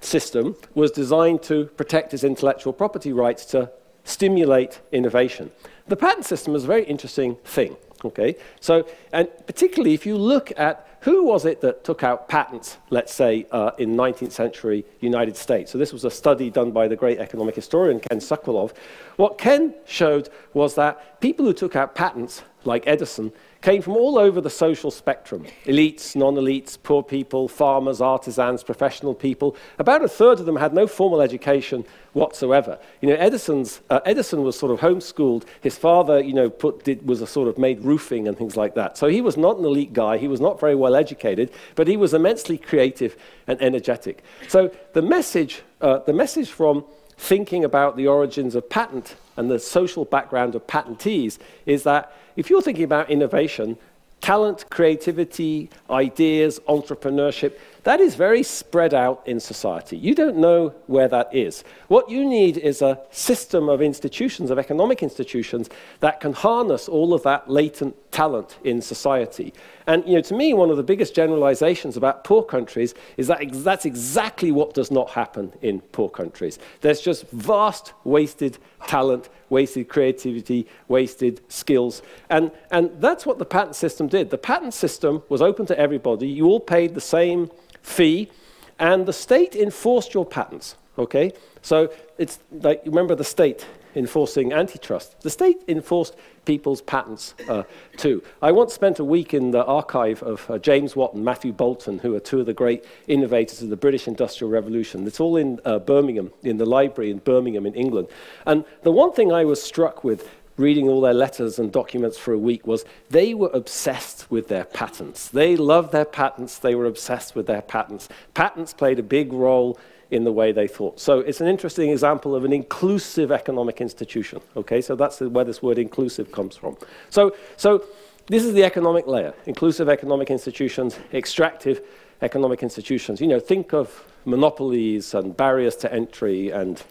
system 0.00 0.56
was 0.74 0.90
designed 0.90 1.42
to 1.44 1.66
protect 1.66 2.12
his 2.12 2.24
intellectual 2.24 2.72
property 2.72 3.12
rights 3.12 3.44
to 3.46 3.70
stimulate 4.04 4.80
innovation. 4.90 5.50
The 5.86 5.96
patent 5.96 6.26
system 6.26 6.54
is 6.54 6.64
a 6.64 6.66
very 6.66 6.84
interesting 6.84 7.36
thing. 7.44 7.76
Okay? 8.04 8.36
So, 8.60 8.86
and 9.12 9.28
particularly 9.46 9.94
if 9.94 10.06
you 10.06 10.16
look 10.16 10.52
at 10.58 10.88
who 11.02 11.24
was 11.24 11.44
it 11.44 11.60
that 11.62 11.82
took 11.82 12.04
out 12.04 12.28
patents, 12.28 12.78
let's 12.90 13.12
say, 13.12 13.46
uh, 13.50 13.72
in 13.78 13.96
19th 13.96 14.30
century 14.30 14.84
United 15.00 15.36
States. 15.36 15.72
So 15.72 15.78
this 15.78 15.92
was 15.92 16.04
a 16.04 16.10
study 16.10 16.48
done 16.48 16.70
by 16.70 16.86
the 16.86 16.94
great 16.94 17.18
economic 17.18 17.56
historian 17.56 17.98
Ken 17.98 18.20
Sokoloff. 18.20 18.72
What 19.16 19.36
Ken 19.36 19.74
showed 19.84 20.28
was 20.54 20.76
that 20.76 21.20
people 21.20 21.44
who 21.44 21.52
took 21.52 21.74
out 21.74 21.96
patents, 21.96 22.42
like 22.64 22.84
Edison, 22.86 23.32
came 23.62 23.80
from 23.80 23.96
all 23.96 24.18
over 24.18 24.40
the 24.40 24.50
social 24.50 24.90
spectrum 24.90 25.46
elites, 25.64 26.14
non 26.16 26.34
elites, 26.34 26.76
poor 26.82 27.02
people, 27.02 27.48
farmers, 27.48 28.00
artisans, 28.00 28.62
professional 28.62 29.14
people. 29.14 29.56
About 29.78 30.04
a 30.04 30.08
third 30.08 30.40
of 30.40 30.46
them 30.46 30.56
had 30.56 30.74
no 30.74 30.86
formal 30.86 31.20
education 31.20 31.84
whatsoever. 32.12 32.78
You 33.00 33.08
know, 33.08 33.14
Edison's, 33.14 33.80
uh, 33.88 34.00
Edison 34.04 34.42
was 34.42 34.58
sort 34.58 34.72
of 34.72 34.80
homeschooled. 34.80 35.44
His 35.60 35.78
father, 35.78 36.20
you 36.20 36.34
know, 36.34 36.50
put, 36.50 36.84
did, 36.84 37.06
was 37.06 37.22
a 37.22 37.26
sort 37.26 37.48
of 37.48 37.56
made 37.56 37.82
roofing 37.82 38.28
and 38.28 38.36
things 38.36 38.56
like 38.56 38.74
that. 38.74 38.98
So 38.98 39.06
he 39.06 39.20
was 39.20 39.36
not 39.36 39.58
an 39.58 39.64
elite 39.64 39.92
guy. 39.92 40.18
He 40.18 40.28
was 40.28 40.40
not 40.40 40.60
very 40.60 40.74
well 40.74 40.94
educated, 40.94 41.52
but 41.76 41.86
he 41.86 41.96
was 41.96 42.12
immensely 42.12 42.58
creative 42.58 43.16
and 43.46 43.62
energetic. 43.62 44.22
So 44.48 44.72
the 44.92 45.02
message, 45.02 45.62
uh, 45.80 45.98
the 46.00 46.12
message 46.12 46.50
from 46.50 46.84
thinking 47.16 47.64
about 47.64 47.96
the 47.96 48.08
origins 48.08 48.56
of 48.56 48.68
patent 48.68 49.14
and 49.36 49.50
the 49.50 49.58
social 49.58 50.04
background 50.04 50.54
of 50.54 50.66
patentees 50.66 51.38
is 51.66 51.82
that 51.84 52.12
if 52.36 52.50
you're 52.50 52.62
thinking 52.62 52.84
about 52.84 53.10
innovation, 53.10 53.76
talent, 54.20 54.68
creativity, 54.70 55.68
ideas, 55.90 56.60
entrepreneurship, 56.68 57.58
that 57.84 58.00
is 58.00 58.14
very 58.14 58.42
spread 58.42 58.94
out 58.94 59.22
in 59.26 59.40
society. 59.40 59.96
You 59.96 60.14
don't 60.14 60.36
know 60.36 60.74
where 60.86 61.08
that 61.08 61.34
is. 61.34 61.64
What 61.88 62.08
you 62.08 62.24
need 62.24 62.56
is 62.56 62.80
a 62.80 63.00
system 63.10 63.68
of 63.68 63.82
institutions, 63.82 64.50
of 64.50 64.58
economic 64.58 65.02
institutions, 65.02 65.68
that 66.00 66.20
can 66.20 66.32
harness 66.32 66.88
all 66.88 67.12
of 67.12 67.22
that 67.24 67.50
latent 67.50 67.96
talent 68.12 68.58
in 68.62 68.80
society. 68.80 69.52
And 69.86 70.06
you 70.06 70.14
know, 70.14 70.20
to 70.20 70.34
me, 70.34 70.54
one 70.54 70.70
of 70.70 70.76
the 70.76 70.82
biggest 70.82 71.14
generalizations 71.14 71.96
about 71.96 72.22
poor 72.22 72.42
countries 72.44 72.94
is 73.16 73.26
that 73.26 73.40
ex 73.40 73.58
that's 73.58 73.84
exactly 73.84 74.52
what 74.52 74.74
does 74.74 74.90
not 74.90 75.10
happen 75.10 75.52
in 75.60 75.80
poor 75.80 76.08
countries. 76.08 76.58
There's 76.82 77.00
just 77.00 77.28
vast 77.30 77.94
wasted 78.04 78.58
talent, 78.86 79.28
wasted 79.50 79.88
creativity, 79.88 80.68
wasted 80.88 81.40
skills. 81.48 82.02
And, 82.30 82.52
and 82.70 82.90
that's 83.00 83.26
what 83.26 83.38
the 83.38 83.44
patent 83.44 83.76
system 83.76 84.06
did. 84.06 84.30
The 84.30 84.38
patent 84.38 84.74
system 84.74 85.22
was 85.28 85.42
open 85.42 85.66
to 85.66 85.78
everybody. 85.78 86.28
You 86.28 86.46
all 86.46 86.60
paid 86.60 86.94
the 86.94 87.00
same 87.00 87.50
fee, 87.82 88.30
and 88.78 89.06
the 89.06 89.12
state 89.12 89.54
enforced 89.54 90.14
your 90.14 90.24
patents. 90.24 90.76
Okay? 90.98 91.32
So 91.62 91.92
it's 92.18 92.38
like, 92.50 92.82
remember 92.84 93.14
the 93.14 93.24
state 93.24 93.66
enforcing 93.94 94.52
antitrust. 94.52 95.20
The 95.20 95.30
state 95.30 95.62
enforced 95.68 96.16
people's 96.44 96.82
patents 96.82 97.34
uh, 97.48 97.62
too. 97.96 98.22
I 98.40 98.50
once 98.52 98.72
spent 98.72 98.98
a 98.98 99.04
week 99.04 99.34
in 99.34 99.50
the 99.50 99.64
archive 99.64 100.22
of 100.22 100.50
uh, 100.50 100.58
James 100.58 100.96
Watt 100.96 101.14
and 101.14 101.24
Matthew 101.24 101.52
Boulton, 101.52 101.98
who 101.98 102.14
are 102.14 102.20
two 102.20 102.40
of 102.40 102.46
the 102.46 102.54
great 102.54 102.84
innovators 103.06 103.62
of 103.62 103.68
the 103.68 103.76
British 103.76 104.08
Industrial 104.08 104.50
Revolution. 104.50 105.06
It's 105.06 105.20
all 105.20 105.36
in 105.36 105.60
uh, 105.64 105.78
Birmingham, 105.78 106.32
in 106.42 106.56
the 106.56 106.66
library 106.66 107.10
in 107.10 107.18
Birmingham 107.18 107.66
in 107.66 107.74
England. 107.74 108.08
And 108.46 108.64
the 108.82 108.92
one 108.92 109.12
thing 109.12 109.32
I 109.32 109.44
was 109.44 109.62
struck 109.62 110.04
with 110.04 110.28
reading 110.56 110.88
all 110.88 111.00
their 111.00 111.14
letters 111.14 111.58
and 111.58 111.72
documents 111.72 112.18
for 112.18 112.32
a 112.32 112.38
week 112.38 112.66
was 112.66 112.84
they 113.10 113.34
were 113.34 113.50
obsessed 113.52 114.30
with 114.30 114.48
their 114.48 114.64
patents. 114.64 115.28
They 115.28 115.56
loved 115.56 115.92
their 115.92 116.04
patents, 116.04 116.58
they 116.58 116.74
were 116.74 116.86
obsessed 116.86 117.34
with 117.34 117.46
their 117.46 117.62
patents. 117.62 118.08
Patents 118.34 118.72
played 118.72 118.98
a 118.98 119.02
big 119.02 119.32
role 119.32 119.78
in 120.10 120.24
the 120.24 120.32
way 120.32 120.52
they 120.52 120.68
thought. 120.68 121.00
So 121.00 121.20
it's 121.20 121.40
an 121.40 121.48
interesting 121.48 121.88
example 121.88 122.34
of 122.34 122.44
an 122.44 122.52
inclusive 122.52 123.32
economic 123.32 123.80
institution. 123.80 124.42
Okay, 124.56 124.82
so 124.82 124.94
that's 124.94 125.20
where 125.20 125.44
this 125.44 125.62
word 125.62 125.78
inclusive 125.78 126.30
comes 126.30 126.54
from. 126.54 126.76
So, 127.08 127.34
so 127.56 127.84
this 128.26 128.44
is 128.44 128.52
the 128.52 128.62
economic 128.62 129.06
layer 129.06 129.34
inclusive 129.46 129.88
economic 129.88 130.30
institutions, 130.30 130.98
extractive 131.14 131.82
economic 132.20 132.62
institutions. 132.62 133.20
You 133.20 133.26
know, 133.26 133.40
think 133.40 133.72
of 133.72 134.04
monopolies 134.24 135.14
and 135.14 135.36
barriers 135.36 135.76
to 135.76 135.92
entry 135.92 136.50
and, 136.50 136.82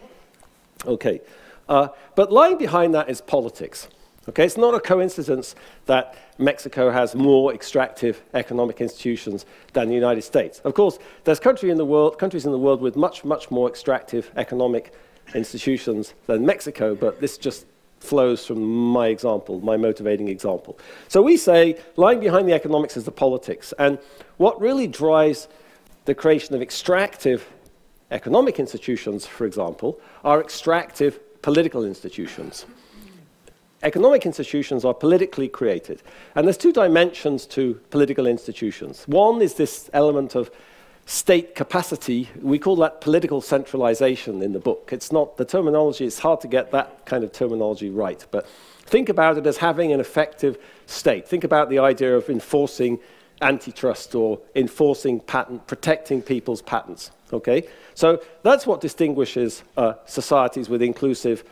okay. 0.86 1.22
Uh, 1.71 1.87
but 2.15 2.33
lying 2.33 2.57
behind 2.57 2.93
that 2.93 3.09
is 3.09 3.21
politics. 3.21 3.87
Okay, 4.27 4.43
it's 4.45 4.57
not 4.57 4.75
a 4.75 4.79
coincidence 4.81 5.55
that 5.85 6.17
Mexico 6.37 6.91
has 6.91 7.15
more 7.15 7.53
extractive 7.53 8.21
economic 8.33 8.81
institutions 8.81 9.45
than 9.71 9.87
the 9.87 9.95
United 9.95 10.23
States. 10.23 10.59
Of 10.65 10.73
course, 10.73 10.99
there's 11.23 11.39
country 11.39 11.69
in 11.69 11.77
the 11.77 11.85
world, 11.85 12.19
countries 12.19 12.45
in 12.45 12.51
the 12.51 12.57
world 12.57 12.81
with 12.81 12.97
much, 12.97 13.23
much 13.23 13.49
more 13.49 13.69
extractive 13.69 14.31
economic 14.35 14.93
institutions 15.33 16.13
than 16.27 16.45
Mexico, 16.45 16.93
but 16.93 17.21
this 17.21 17.37
just 17.37 17.65
flows 18.01 18.45
from 18.45 18.61
my 18.61 19.07
example, 19.07 19.61
my 19.61 19.77
motivating 19.77 20.27
example. 20.27 20.77
So 21.07 21.21
we 21.21 21.37
say 21.37 21.79
lying 21.95 22.19
behind 22.19 22.49
the 22.49 22.53
economics 22.53 22.97
is 22.97 23.05
the 23.05 23.11
politics. 23.11 23.73
And 23.79 23.97
what 24.35 24.59
really 24.59 24.87
drives 24.87 25.47
the 26.03 26.15
creation 26.15 26.53
of 26.53 26.61
extractive 26.61 27.47
economic 28.11 28.59
institutions, 28.59 29.25
for 29.25 29.45
example, 29.45 30.01
are 30.25 30.41
extractive 30.41 31.21
political 31.41 31.86
institutions. 31.86 32.65
Economic 33.83 34.25
institutions 34.25 34.86
are 34.86 34.93
politically 34.93 35.48
created. 35.48 36.03
And 36.36 36.45
there's 36.45 36.57
two 36.57 36.71
dimensions 36.71 37.45
to 37.48 37.79
political 37.89 38.27
institutions. 38.27 39.03
One 39.07 39.41
is 39.41 39.55
this 39.55 39.89
element 39.93 40.36
of 40.36 40.51
state 41.05 41.55
capacity. 41.55 42.29
We 42.41 42.60
call 42.60 42.75
that 42.77 43.01
political 43.01 43.41
centralization 43.41 44.41
in 44.41 44.53
the 44.53 44.60
book. 44.60 44.89
It's 44.91 45.12
not 45.12 45.38
the 45.38 45.45
terminology, 45.45 46.05
it's 46.05 46.19
hard 46.19 46.41
to 46.41 46.48
get 46.48 46.71
that 46.71 47.05
kind 47.05 47.24
of 47.24 47.31
terminology 47.31 47.89
right. 47.89 48.24
But 48.29 48.48
think 48.86 49.10
about 49.10 49.38
it 49.38 49.48
as 49.48 49.57
having 49.57 49.91
an 49.91 50.00
effective 50.00 50.57
state. 50.86 51.27
Think 51.27 51.43
about 51.43 51.69
the 51.69 51.79
idea 51.79 52.15
of 52.15 52.29
enforcing 52.29 53.00
antitrust 53.41 54.13
or 54.13 54.39
enforcing 54.55 55.19
patent, 55.19 55.65
protecting 55.65 56.21
people's 56.21 56.62
patents. 56.62 57.12
Okay? 57.33 57.67
So 57.93 58.21
that's 58.43 58.65
what 58.65 58.81
distinguishes 58.81 59.63
uh, 59.77 59.93
societies 60.05 60.69
with 60.69 60.81
inclusive 60.81 61.43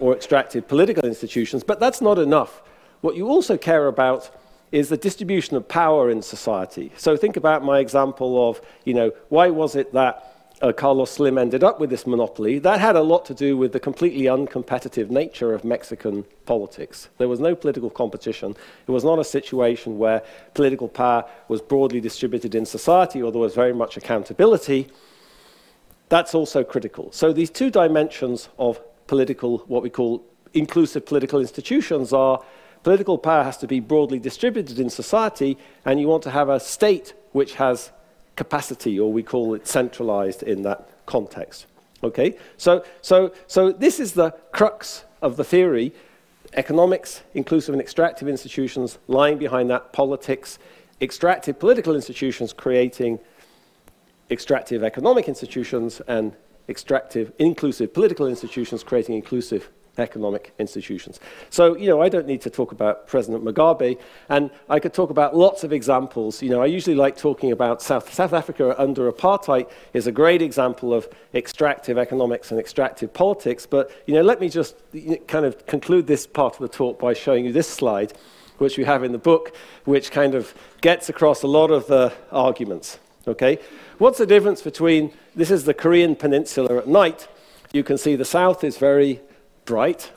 or 0.00 0.14
extractive 0.14 0.68
political 0.68 1.04
institutions, 1.04 1.64
but 1.64 1.80
that's 1.80 2.00
not 2.00 2.18
enough. 2.18 2.62
What 3.00 3.16
you 3.16 3.28
also 3.28 3.56
care 3.56 3.86
about 3.86 4.30
is 4.72 4.88
the 4.88 4.96
distribution 4.96 5.56
of 5.56 5.66
power 5.68 6.10
in 6.10 6.22
society. 6.22 6.92
So 6.96 7.16
think 7.16 7.36
about 7.36 7.64
my 7.64 7.78
example 7.78 8.48
of, 8.48 8.60
you 8.84 8.94
know, 8.94 9.12
why 9.28 9.50
was 9.50 9.76
it 9.76 9.92
that 9.94 10.34
uh, 10.60 10.72
Carlos 10.72 11.10
Slim 11.10 11.38
ended 11.38 11.64
up 11.64 11.80
with 11.80 11.90
this 11.90 12.06
monopoly? 12.06 12.58
That 12.58 12.80
had 12.80 12.96
a 12.96 13.00
lot 13.00 13.24
to 13.26 13.34
do 13.34 13.56
with 13.56 13.72
the 13.72 13.80
completely 13.80 14.24
uncompetitive 14.24 15.10
nature 15.10 15.54
of 15.54 15.64
Mexican 15.64 16.24
politics. 16.44 17.08
There 17.18 17.28
was 17.28 17.40
no 17.40 17.54
political 17.54 17.90
competition. 17.90 18.56
It 18.86 18.90
was 18.90 19.04
not 19.04 19.18
a 19.18 19.24
situation 19.24 19.98
where 19.98 20.22
political 20.54 20.88
power 20.88 21.24
was 21.48 21.62
broadly 21.62 22.00
distributed 22.00 22.54
in 22.54 22.66
society 22.66 23.22
or 23.22 23.32
there 23.32 23.40
was 23.40 23.54
very 23.54 23.74
much 23.74 23.96
accountability. 23.96 24.88
That's 26.08 26.34
also 26.34 26.64
critical. 26.64 27.12
So 27.12 27.32
these 27.32 27.50
two 27.50 27.70
dimensions 27.70 28.48
of 28.58 28.80
political, 29.06 29.58
what 29.66 29.82
we 29.82 29.90
call 29.90 30.24
inclusive 30.54 31.04
political 31.04 31.40
institutions 31.40 32.12
are 32.12 32.42
political 32.82 33.18
power 33.18 33.44
has 33.44 33.56
to 33.58 33.66
be 33.66 33.80
broadly 33.80 34.18
distributed 34.18 34.78
in 34.78 34.88
society, 34.88 35.58
and 35.84 36.00
you 36.00 36.08
want 36.08 36.22
to 36.22 36.30
have 36.30 36.48
a 36.48 36.60
state 36.60 37.12
which 37.32 37.54
has 37.54 37.90
capacity, 38.36 38.98
or 38.98 39.12
we 39.12 39.22
call 39.22 39.54
it 39.54 39.66
centralized 39.66 40.42
in 40.42 40.62
that 40.62 40.88
context. 41.06 41.66
Okay? 42.02 42.36
So, 42.56 42.84
so, 43.02 43.32
so 43.46 43.72
this 43.72 43.98
is 43.98 44.12
the 44.12 44.30
crux 44.52 45.04
of 45.20 45.36
the 45.36 45.44
theory. 45.44 45.92
Economics, 46.54 47.22
inclusive 47.34 47.74
and 47.74 47.82
extractive 47.82 48.28
institutions, 48.28 48.98
lying 49.08 49.36
behind 49.36 49.68
that, 49.70 49.92
politics, 49.92 50.58
extractive 51.00 51.58
political 51.58 51.94
institutions 51.94 52.52
creating 52.52 53.18
extractive 54.30 54.82
economic 54.82 55.28
institutions, 55.28 56.00
and 56.06 56.34
extractive 56.68 57.32
inclusive 57.38 57.94
political 57.94 58.26
institutions 58.26 58.82
creating 58.82 59.14
inclusive 59.14 59.70
economic 59.98 60.52
institutions. 60.58 61.18
So, 61.50 61.76
you 61.76 61.88
know, 61.88 62.00
I 62.00 62.08
don't 62.08 62.26
need 62.26 62.40
to 62.42 62.50
talk 62.50 62.72
about 62.72 63.06
President 63.06 63.44
Mugabe, 63.44 63.98
and 64.28 64.50
I 64.68 64.78
could 64.78 64.94
talk 64.94 65.10
about 65.10 65.36
lots 65.36 65.64
of 65.64 65.72
examples. 65.72 66.40
You 66.42 66.50
know, 66.50 66.62
I 66.62 66.66
usually 66.66 66.94
like 66.94 67.16
talking 67.16 67.52
about 67.52 67.82
South, 67.82 68.12
South 68.12 68.32
Africa 68.32 68.80
under 68.80 69.10
apartheid 69.10 69.68
is 69.94 70.06
a 70.06 70.12
great 70.12 70.40
example 70.40 70.94
of 70.94 71.08
extractive 71.34 71.98
economics 71.98 72.50
and 72.50 72.60
extractive 72.60 73.12
politics, 73.12 73.66
but, 73.66 73.90
you 74.06 74.14
know, 74.14 74.22
let 74.22 74.40
me 74.40 74.48
just 74.48 74.76
kind 75.26 75.44
of 75.44 75.66
conclude 75.66 76.06
this 76.06 76.26
part 76.26 76.54
of 76.54 76.60
the 76.60 76.68
talk 76.68 76.98
by 76.98 77.12
showing 77.12 77.44
you 77.44 77.52
this 77.52 77.68
slide, 77.68 78.12
which 78.58 78.78
we 78.78 78.84
have 78.84 79.02
in 79.02 79.12
the 79.12 79.18
book, 79.18 79.54
which 79.84 80.10
kind 80.10 80.34
of 80.34 80.54
gets 80.80 81.08
across 81.08 81.42
a 81.42 81.48
lot 81.48 81.70
of 81.70 81.86
the 81.86 82.12
arguments, 82.30 82.98
okay? 83.26 83.58
What's 83.98 84.18
the 84.18 84.26
difference 84.26 84.62
between, 84.62 85.12
this 85.34 85.50
is 85.50 85.64
the 85.64 85.74
Korean 85.74 86.14
peninsula 86.14 86.78
at 86.78 86.86
night, 86.86 87.26
you 87.72 87.82
can 87.82 87.98
see 87.98 88.14
the 88.14 88.24
south 88.24 88.62
is 88.62 88.78
very 88.78 89.20
bright, 89.64 90.12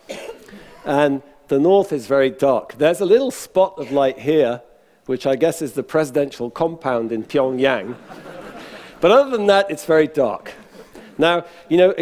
and 0.85 1.23
the 1.47 1.57
north 1.57 1.91
is 1.91 2.05
very 2.05 2.29
dark. 2.29 2.77
There's 2.77 3.01
a 3.01 3.05
little 3.05 3.31
spot 3.31 3.79
of 3.79 3.91
light 3.91 4.19
here, 4.19 4.61
which 5.07 5.25
I 5.25 5.35
guess 5.35 5.63
is 5.63 5.73
the 5.73 5.81
presidential 5.81 6.51
compound 6.51 7.11
in 7.11 7.23
Pyongyang. 7.23 7.95
but 9.00 9.09
other 9.09 9.31
than 9.35 9.47
that, 9.47 9.71
it's 9.71 9.85
very 9.85 10.07
dark. 10.07 10.53
Now, 11.17 11.45
you 11.67 11.77
know, 11.77 11.95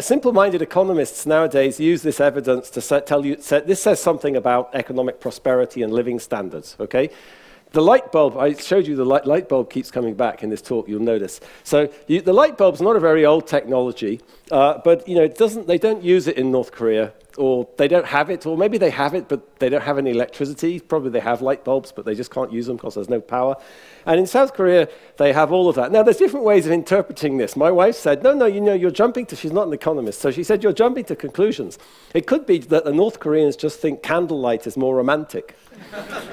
simple-minded 0.00 0.60
economists 0.60 1.24
nowadays 1.24 1.80
use 1.80 2.02
this 2.02 2.20
evidence 2.20 2.68
to 2.70 3.00
tell 3.00 3.24
you, 3.24 3.36
this 3.36 3.82
says 3.82 4.02
something 4.02 4.36
about 4.36 4.68
economic 4.74 5.18
prosperity 5.18 5.82
and 5.82 5.94
living 5.94 6.18
standards, 6.18 6.76
okay? 6.78 7.08
The 7.72 7.80
light 7.80 8.10
bulb, 8.10 8.36
I 8.36 8.54
showed 8.54 8.86
you 8.88 8.96
the 8.96 9.04
light, 9.04 9.26
light 9.26 9.48
bulb 9.48 9.70
keeps 9.70 9.92
coming 9.92 10.14
back 10.14 10.42
in 10.42 10.50
this 10.50 10.60
talk, 10.60 10.88
you'll 10.88 11.00
notice. 11.00 11.40
So 11.62 11.88
you, 12.08 12.20
the 12.20 12.32
light 12.32 12.58
bulb's 12.58 12.80
not 12.80 12.96
a 12.96 13.00
very 13.00 13.24
old 13.24 13.46
technology, 13.46 14.20
uh, 14.50 14.80
but 14.84 15.06
you 15.06 15.14
know, 15.14 15.22
it 15.22 15.38
doesn't, 15.38 15.68
they 15.68 15.78
don't 15.78 16.02
use 16.02 16.26
it 16.26 16.36
in 16.36 16.50
North 16.50 16.72
Korea, 16.72 17.12
or 17.36 17.68
they 17.76 17.88
don't 17.88 18.06
have 18.06 18.30
it, 18.30 18.46
or 18.46 18.56
maybe 18.56 18.78
they 18.78 18.90
have 18.90 19.14
it, 19.14 19.28
but 19.28 19.58
they 19.58 19.68
don't 19.68 19.82
have 19.82 19.98
any 19.98 20.10
electricity. 20.10 20.80
Probably 20.80 21.10
they 21.10 21.20
have 21.20 21.42
light 21.42 21.64
bulbs, 21.64 21.92
but 21.92 22.04
they 22.04 22.14
just 22.14 22.30
can't 22.30 22.52
use 22.52 22.66
them 22.66 22.76
because 22.76 22.94
there's 22.94 23.08
no 23.08 23.20
power. 23.20 23.56
And 24.06 24.18
in 24.18 24.26
South 24.26 24.54
Korea, 24.54 24.88
they 25.16 25.32
have 25.32 25.52
all 25.52 25.68
of 25.68 25.76
that. 25.76 25.92
Now, 25.92 26.02
there's 26.02 26.16
different 26.16 26.44
ways 26.44 26.66
of 26.66 26.72
interpreting 26.72 27.38
this. 27.38 27.56
My 27.56 27.70
wife 27.70 27.94
said, 27.94 28.22
no, 28.22 28.32
no, 28.34 28.46
you 28.46 28.60
know, 28.60 28.74
you're 28.74 28.90
jumping 28.90 29.26
to, 29.26 29.36
she's 29.36 29.52
not 29.52 29.66
an 29.66 29.72
economist, 29.72 30.20
so 30.20 30.30
she 30.30 30.42
said, 30.44 30.62
you're 30.62 30.72
jumping 30.72 31.04
to 31.04 31.16
conclusions. 31.16 31.78
It 32.14 32.26
could 32.26 32.46
be 32.46 32.58
that 32.58 32.84
the 32.84 32.92
North 32.92 33.20
Koreans 33.20 33.56
just 33.56 33.80
think 33.80 34.02
candlelight 34.02 34.66
is 34.66 34.76
more 34.76 34.96
romantic. 34.96 35.56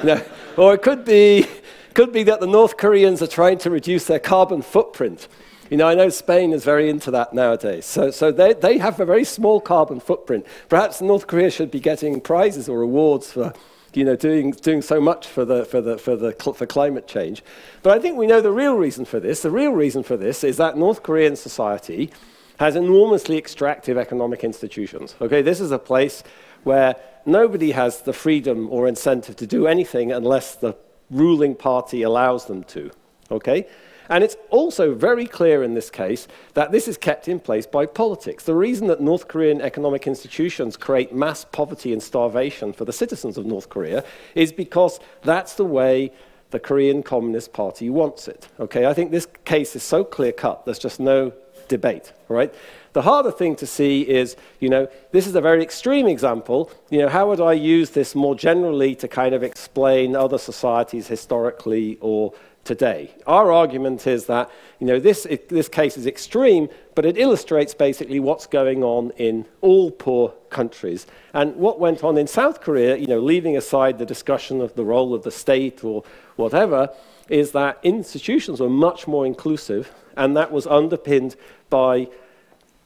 Or 0.58 0.74
it 0.74 0.82
could 0.82 1.06
be, 1.06 1.45
could 1.93 2.12
be 2.12 2.24
that 2.24 2.39
the 2.39 2.48
North 2.48 2.78
Koreans 2.78 3.21
are 3.21 3.28
trying 3.28 3.60
to 3.60 3.69
reduce 3.69 4.06
their 4.06 4.19
carbon 4.19 4.63
footprint. 4.63 5.28
You 5.69 5.77
know, 5.77 5.88
I 5.88 5.95
know 5.95 6.10
Spain 6.10 6.53
is 6.53 6.63
very 6.63 6.89
into 6.89 7.12
that 7.12 7.34
nowadays. 7.34 7.86
So, 7.86 8.12
so 8.12 8.32
they, 8.32 8.53
they 8.53 8.77
have 8.77 8.99
a 8.99 9.06
very 9.06 9.23
small 9.23 9.60
carbon 9.60 9.99
footprint. 9.99 10.45
Perhaps 10.69 11.01
North 11.01 11.27
Korea 11.27 11.51
should 11.51 11.71
be 11.71 11.80
getting 11.80 12.21
prizes 12.21 12.69
or 12.69 12.82
awards 12.82 13.32
for, 13.32 13.53
you 13.93 14.06
know, 14.06 14.15
doing, 14.15 14.51
doing 14.51 14.82
so 14.82 15.01
much 15.01 15.27
for, 15.27 15.43
the, 15.43 15.65
for, 15.65 15.82
the, 15.82 15.97
for, 15.97 16.15
the, 16.15 16.32
for 16.32 16.65
climate 16.65 17.08
change. 17.08 17.43
But 17.84 17.97
I 17.97 18.01
think 18.01 18.17
we 18.17 18.27
know 18.27 18.41
the 18.41 18.51
real 18.51 18.75
reason 18.75 19.06
for 19.06 19.19
this. 19.19 19.41
The 19.41 19.51
real 19.51 19.71
reason 19.71 20.03
for 20.03 20.15
this 20.15 20.43
is 20.43 20.58
that 20.58 20.77
North 20.77 21.03
Korean 21.03 21.36
society 21.36 22.12
has 22.60 22.75
enormously 22.75 23.38
extractive 23.38 23.97
economic 23.97 24.43
institutions. 24.43 25.15
Okay, 25.21 25.41
this 25.41 25.60
is 25.60 25.71
a 25.71 25.80
place 25.80 26.23
where 26.63 26.95
nobody 27.25 27.71
has 27.71 28.01
the 28.01 28.13
freedom 28.13 28.67
or 28.71 28.88
incentive 28.88 29.36
to 29.36 29.45
do 29.45 29.67
anything 29.67 30.12
unless 30.12 30.56
the 30.56 30.75
ruling 31.10 31.56
party 31.56 32.01
allows 32.03 32.45
them 32.45 32.63
to. 32.63 32.91
Okay? 33.32 33.67
And 34.10 34.24
it's 34.24 34.38
also 34.50 34.93
very 34.93 35.26
clear 35.26 35.63
in 35.63 35.74
this 35.74 35.89
case 35.89 36.28
that 36.54 36.72
this 36.72 36.88
is 36.88 36.98
kept 36.98 37.28
in 37.28 37.39
place 37.39 37.65
by 37.65 37.86
politics. 37.86 38.43
The 38.43 38.56
reason 38.56 38.88
that 38.88 39.02
North 39.02 39.28
Korean 39.28 39.62
economic 39.62 40.08
institutions 40.08 40.78
create 40.78 41.13
mass 41.13 41.46
poverty 41.46 41.93
and 41.93 42.02
starvation 42.02 42.74
for 42.74 42.86
the 42.86 42.93
citizens 42.93 43.38
of 43.38 43.46
North 43.46 43.70
Korea 43.70 44.04
is 44.36 44.52
because 44.52 45.00
that's 45.24 45.56
the 45.56 45.65
way 45.65 46.12
the 46.52 46.60
Korean 46.60 47.04
Communist 47.04 47.52
Party 47.54 47.89
wants 47.89 48.28
it. 48.28 48.48
Okay, 48.60 48.86
I 48.86 48.93
think 48.93 49.12
this 49.12 49.28
case 49.43 49.76
is 49.76 49.84
so 49.84 50.04
clear 50.04 50.32
cut, 50.32 50.65
there's 50.65 50.80
just 50.80 51.00
no 51.00 51.34
debate, 51.67 52.13
right? 52.30 52.54
The 52.93 53.02
harder 53.02 53.32
thing 53.32 53.56
to 53.58 53.67
see 53.67 54.02
is, 54.02 54.36
you 54.60 54.70
know, 54.70 54.88
this 55.12 55.28
is 55.28 55.36
a 55.36 55.41
very 55.41 55.62
extreme 55.62 56.08
example. 56.08 56.72
You 56.89 57.00
know, 57.00 57.10
how 57.10 57.28
would 57.28 57.41
I 57.41 57.54
use 57.54 57.91
this 57.91 58.15
more 58.15 58.36
generally 58.36 58.96
to 58.96 59.08
kind 59.08 59.36
of 59.36 59.43
explain 59.43 60.15
other 60.15 60.38
societies 60.38 61.08
historically 61.08 61.98
or 62.02 62.34
today? 62.67 63.15
Our 63.25 63.51
argument 63.51 64.06
is 64.06 64.25
that, 64.25 64.51
you 64.80 64.86
know, 64.86 64.99
this, 64.99 65.25
it, 65.25 65.47
this 65.49 65.69
case 65.69 65.97
is 65.97 66.06
extreme, 66.06 66.67
but 66.93 67.06
it 67.06 67.17
illustrates 67.17 67.73
basically 67.73 68.19
what's 68.19 68.45
going 68.45 68.84
on 68.84 69.12
in 69.12 69.45
all 69.62 69.89
poor 69.89 70.34
countries. 70.49 71.08
And 71.34 71.56
what 71.56 71.80
went 71.80 72.03
on 72.03 72.17
in 72.17 72.27
South 72.27 72.62
Korea, 72.62 72.97
you 72.97 73.08
know, 73.08 73.19
leaving 73.19 73.56
aside 73.56 73.97
the 73.97 74.06
discussion 74.06 74.60
of 74.62 74.75
the 74.75 74.84
role 74.84 75.13
of 75.15 75.23
the 75.23 75.32
state 75.32 75.84
or 75.84 76.03
whatever, 76.36 76.89
is 77.30 77.53
that 77.53 77.80
institutions 77.84 78.60
were 78.60 78.69
much 78.69 79.08
more 79.08 79.25
inclusive, 79.25 79.91
and 80.17 80.36
that 80.36 80.51
was 80.51 80.67
underpinned 80.67 81.36
by 81.69 82.08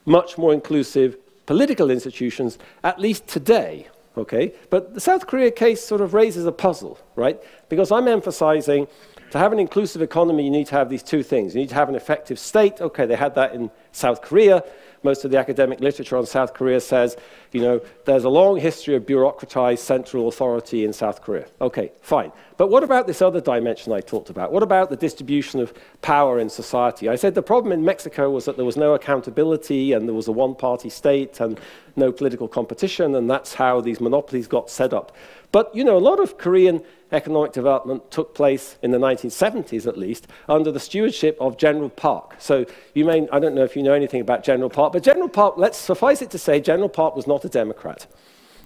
much 0.05 0.37
more 0.37 0.53
inclusive 0.53 1.17
political 1.47 1.89
institutions, 1.89 2.59
at 2.83 2.99
least 2.99 3.27
today. 3.27 3.87
Okay? 4.17 4.53
But 4.69 4.93
the 4.93 4.99
South 4.99 5.25
Korea 5.25 5.51
case 5.51 5.83
sort 5.83 6.01
of 6.01 6.13
raises 6.13 6.45
a 6.45 6.51
puzzle, 6.51 6.99
right? 7.15 7.41
Because 7.69 7.91
I'm 7.91 8.07
emphasizing 8.07 8.87
to 9.31 9.37
have 9.37 9.53
an 9.53 9.59
inclusive 9.59 10.01
economy, 10.01 10.43
you 10.43 10.51
need 10.51 10.67
to 10.67 10.75
have 10.75 10.89
these 10.89 11.03
two 11.03 11.23
things. 11.23 11.55
You 11.55 11.61
need 11.61 11.69
to 11.69 11.75
have 11.75 11.89
an 11.89 11.95
effective 11.95 12.37
state. 12.37 12.81
Okay, 12.81 13.05
they 13.05 13.15
had 13.15 13.33
that 13.35 13.53
in 13.53 13.71
South 13.93 14.21
Korea. 14.21 14.63
Most 15.03 15.25
of 15.25 15.31
the 15.31 15.39
academic 15.39 15.79
literature 15.79 16.17
on 16.17 16.25
South 16.25 16.53
Korea 16.53 16.79
says, 16.79 17.17
you 17.51 17.61
know, 17.61 17.81
there's 18.05 18.25
a 18.25 18.29
long 18.29 18.57
history 18.57 18.95
of 18.95 19.03
bureaucratized 19.03 19.79
central 19.79 20.27
authority 20.27 20.83
in 20.83 20.93
South 20.93 21.21
Korea. 21.21 21.47
Okay, 21.59 21.91
fine. 22.01 22.31
But 22.61 22.69
what 22.69 22.83
about 22.83 23.07
this 23.07 23.23
other 23.23 23.41
dimension 23.41 23.91
I 23.91 24.01
talked 24.01 24.29
about? 24.29 24.51
What 24.51 24.61
about 24.61 24.91
the 24.91 24.95
distribution 24.95 25.59
of 25.61 25.73
power 26.03 26.39
in 26.39 26.47
society? 26.47 27.09
I 27.09 27.15
said 27.15 27.33
the 27.33 27.41
problem 27.41 27.71
in 27.71 27.83
Mexico 27.83 28.29
was 28.29 28.45
that 28.45 28.55
there 28.55 28.65
was 28.65 28.77
no 28.77 28.93
accountability 28.93 29.93
and 29.93 30.07
there 30.07 30.13
was 30.13 30.27
a 30.27 30.31
one 30.31 30.53
party 30.53 30.87
state 30.87 31.39
and 31.39 31.59
no 31.95 32.11
political 32.11 32.47
competition, 32.47 33.15
and 33.15 33.27
that's 33.27 33.55
how 33.55 33.81
these 33.81 33.99
monopolies 33.99 34.45
got 34.45 34.69
set 34.69 34.93
up. 34.93 35.11
But, 35.51 35.75
you 35.75 35.83
know, 35.83 35.97
a 35.97 36.05
lot 36.05 36.19
of 36.19 36.37
Korean 36.37 36.83
economic 37.11 37.51
development 37.51 38.11
took 38.11 38.35
place 38.35 38.77
in 38.83 38.91
the 38.91 38.99
1970s, 38.99 39.87
at 39.87 39.97
least, 39.97 40.27
under 40.47 40.71
the 40.71 40.79
stewardship 40.79 41.37
of 41.41 41.57
General 41.57 41.89
Park. 41.89 42.35
So 42.37 42.67
you 42.93 43.05
may, 43.05 43.27
I 43.29 43.39
don't 43.39 43.55
know 43.55 43.63
if 43.63 43.75
you 43.75 43.81
know 43.81 43.93
anything 43.93 44.21
about 44.21 44.43
General 44.43 44.69
Park, 44.69 44.93
but 44.93 45.01
General 45.01 45.29
Park, 45.29 45.55
let's 45.57 45.79
suffice 45.79 46.21
it 46.21 46.29
to 46.29 46.37
say, 46.37 46.59
General 46.59 46.89
Park 46.89 47.15
was 47.15 47.25
not 47.25 47.43
a 47.43 47.49
Democrat. 47.49 48.05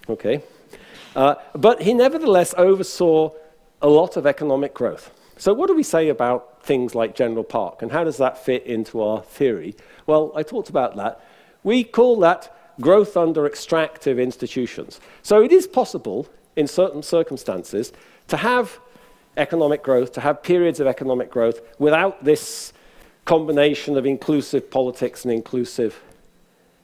Okay? 0.10 0.43
Uh, 1.15 1.36
but 1.53 1.81
he 1.81 1.93
nevertheless 1.93 2.53
oversaw 2.58 3.31
a 3.86 4.00
lot 4.02 4.17
of 4.17 4.26
economic 4.26 4.74
growth. 4.74 5.12
So 5.38 5.54
what 5.54 5.67
do 5.67 5.76
we 5.76 5.84
say 5.84 6.10
about 6.10 6.63
things 6.63 6.95
like 6.95 7.13
General 7.13 7.43
Park, 7.43 7.84
and 7.84 7.91
how 7.91 8.04
does 8.04 8.17
that 8.17 8.43
fit 8.43 8.65
into 8.65 9.00
our 9.00 9.21
theory? 9.21 9.76
Well, 10.08 10.32
I 10.36 10.41
talked 10.41 10.69
about 10.69 10.95
that. 10.95 11.24
We 11.63 11.84
call 11.84 12.19
that 12.21 12.52
growth 12.82 13.15
under 13.15 13.45
extractive 13.45 14.17
institutions. 14.17 15.00
So 15.21 15.43
it 15.43 15.52
is 15.52 15.67
possible, 15.67 16.28
in 16.56 16.65
certain 16.65 17.04
circumstances, 17.04 17.93
to 18.30 18.38
have 18.38 18.80
economic 19.38 19.84
growth, 19.84 20.13
to 20.13 20.21
have 20.21 20.41
periods 20.41 20.80
of 20.80 20.88
economic 20.88 21.30
growth 21.30 21.62
without 21.78 22.24
this 22.24 22.74
combination 23.26 23.98
of 23.98 24.08
inclusive 24.08 24.71
politics 24.71 25.26
and 25.26 25.32
inclusive 25.32 26.02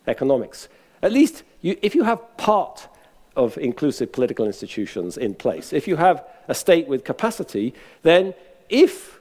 economics. 0.06 0.70
At 1.02 1.12
least 1.12 1.42
you, 1.62 1.80
if 1.82 1.96
you 1.96 2.04
have 2.04 2.38
part 2.38 2.88
of 3.36 3.58
inclusive 3.58 4.12
political 4.12 4.46
institutions 4.46 5.17
in 5.17 5.34
place, 5.34 5.74
if 5.74 5.88
you 5.88 5.96
have 5.96 6.26
a 6.48 6.56
state 6.56 6.88
with 6.88 7.04
capacity, 7.04 7.74
then 8.04 8.34
if 8.70 9.20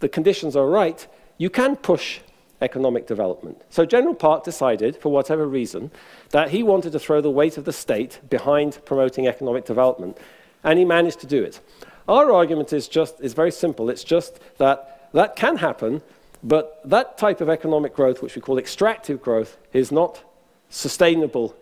the 0.00 0.08
conditions 0.08 0.54
are 0.54 0.66
right, 0.66 1.06
you 1.38 1.50
can 1.50 1.76
push 1.76 2.20
economic 2.60 3.06
development. 3.06 3.62
So 3.70 3.84
General 3.84 4.14
Park 4.14 4.44
decided, 4.44 4.96
for 4.96 5.10
whatever 5.10 5.46
reason, 5.46 5.90
that 6.30 6.50
he 6.50 6.62
wanted 6.62 6.92
to 6.92 6.98
throw 6.98 7.20
the 7.20 7.30
weight 7.30 7.56
of 7.56 7.64
the 7.64 7.72
state 7.72 8.20
behind 8.28 8.84
promoting 8.84 9.26
economic 9.26 9.64
development, 9.64 10.18
and 10.64 10.78
he 10.78 10.84
managed 10.84 11.20
to 11.20 11.26
do 11.26 11.42
it. 11.42 11.60
Our 12.08 12.32
argument 12.32 12.72
is 12.72 12.88
just 12.88 13.20
is 13.20 13.34
very 13.34 13.52
simple. 13.52 13.90
It's 13.90 14.04
just 14.04 14.40
that 14.58 15.10
that 15.12 15.36
can 15.36 15.56
happen, 15.56 16.02
but 16.42 16.80
that 16.84 17.18
type 17.18 17.40
of 17.40 17.48
economic 17.48 17.94
growth, 17.94 18.22
which 18.22 18.34
we 18.34 18.42
call 18.42 18.58
extractive 18.58 19.20
growth, 19.20 19.56
is 19.72 19.92
not 19.92 20.22
sustainable 20.70 21.54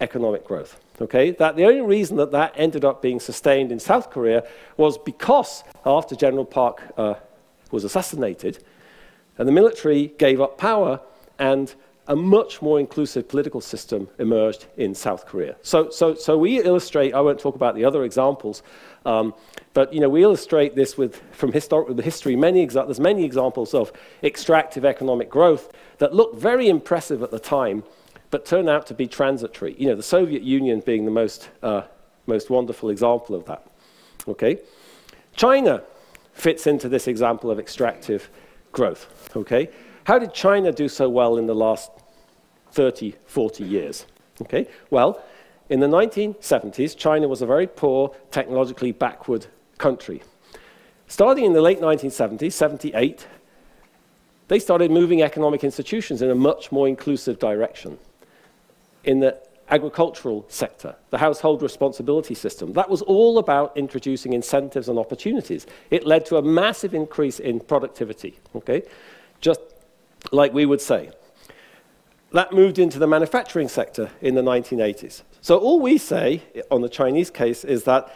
economic 0.00 0.44
growth. 0.44 0.80
Okay, 1.00 1.32
that 1.32 1.56
the 1.56 1.64
only 1.64 1.80
reason 1.80 2.16
that 2.18 2.30
that 2.30 2.54
ended 2.56 2.84
up 2.84 3.02
being 3.02 3.18
sustained 3.18 3.72
in 3.72 3.80
South 3.80 4.10
Korea 4.10 4.44
was 4.76 4.96
because 4.96 5.64
after 5.84 6.14
General 6.14 6.44
Park 6.44 6.82
uh, 6.96 7.14
was 7.72 7.82
assassinated, 7.82 8.62
and 9.36 9.48
the 9.48 9.52
military 9.52 10.14
gave 10.18 10.40
up 10.40 10.56
power, 10.56 11.00
and 11.38 11.74
a 12.06 12.14
much 12.14 12.60
more 12.60 12.78
inclusive 12.78 13.26
political 13.28 13.60
system 13.60 14.08
emerged 14.18 14.66
in 14.76 14.94
South 14.94 15.26
Korea. 15.26 15.56
So, 15.62 15.88
so, 15.88 16.14
so 16.14 16.36
we 16.36 16.60
illustrate, 16.60 17.14
I 17.14 17.20
won't 17.20 17.40
talk 17.40 17.54
about 17.54 17.74
the 17.74 17.84
other 17.84 18.04
examples, 18.04 18.62
um, 19.06 19.34
but 19.72 19.92
you 19.92 20.00
know, 20.00 20.08
we 20.08 20.22
illustrate 20.22 20.76
this 20.76 20.98
with, 20.98 21.22
from 21.32 21.50
historical 21.50 21.96
history, 21.96 22.36
many 22.36 22.64
there's 22.66 23.00
many 23.00 23.24
examples 23.24 23.72
of 23.72 23.92
extractive 24.22 24.84
economic 24.84 25.30
growth 25.30 25.72
that 25.98 26.14
look 26.14 26.36
very 26.36 26.68
impressive 26.68 27.22
at 27.22 27.30
the 27.30 27.38
time, 27.38 27.82
but 28.34 28.44
turn 28.44 28.68
out 28.68 28.84
to 28.84 28.94
be 28.94 29.06
transitory. 29.06 29.76
You 29.78 29.86
know, 29.86 29.94
the 29.94 30.02
Soviet 30.02 30.42
Union 30.42 30.82
being 30.84 31.04
the 31.04 31.10
most, 31.12 31.50
uh, 31.62 31.82
most 32.26 32.50
wonderful 32.50 32.90
example 32.90 33.36
of 33.36 33.44
that. 33.44 33.64
Okay? 34.26 34.58
China 35.36 35.84
fits 36.32 36.66
into 36.66 36.88
this 36.88 37.06
example 37.06 37.48
of 37.48 37.60
extractive 37.60 38.28
growth. 38.72 39.30
Okay? 39.36 39.70
How 40.02 40.18
did 40.18 40.34
China 40.34 40.72
do 40.72 40.88
so 40.88 41.08
well 41.08 41.36
in 41.36 41.46
the 41.46 41.54
last 41.54 41.92
30, 42.72 43.14
40 43.24 43.62
years? 43.62 44.04
Okay? 44.42 44.66
Well, 44.90 45.22
in 45.68 45.78
the 45.78 45.86
1970s, 45.86 46.96
China 46.96 47.28
was 47.28 47.40
a 47.40 47.46
very 47.46 47.68
poor, 47.68 48.16
technologically 48.32 48.90
backward 48.90 49.46
country. 49.78 50.24
Starting 51.06 51.44
in 51.44 51.52
the 51.52 51.62
late 51.62 51.80
1970s, 51.80 52.50
78, 52.50 53.28
they 54.48 54.58
started 54.58 54.90
moving 54.90 55.22
economic 55.22 55.62
institutions 55.62 56.20
in 56.20 56.30
a 56.30 56.34
much 56.34 56.72
more 56.72 56.88
inclusive 56.88 57.38
direction. 57.38 57.96
In 59.04 59.20
the 59.20 59.38
agricultural 59.70 60.44
sector, 60.48 60.94
the 61.10 61.18
household 61.18 61.62
responsibility 61.62 62.34
system, 62.34 62.72
that 62.74 62.90
was 62.90 63.02
all 63.02 63.38
about 63.38 63.76
introducing 63.76 64.32
incentives 64.32 64.88
and 64.88 64.98
opportunities. 64.98 65.66
It 65.90 66.06
led 66.06 66.26
to 66.26 66.36
a 66.36 66.42
massive 66.42 66.94
increase 66.94 67.40
in 67.40 67.60
productivity, 67.60 68.38
okay? 68.54 68.82
Just 69.40 69.60
like 70.32 70.52
we 70.52 70.66
would 70.66 70.80
say. 70.80 71.10
That 72.32 72.52
moved 72.52 72.78
into 72.78 72.98
the 72.98 73.06
manufacturing 73.06 73.68
sector 73.68 74.10
in 74.20 74.34
the 74.34 74.42
1980s. 74.42 75.22
So 75.40 75.58
all 75.58 75.80
we 75.80 75.98
say 75.98 76.42
on 76.70 76.80
the 76.80 76.88
Chinese 76.88 77.30
case 77.30 77.64
is 77.64 77.84
that 77.84 78.12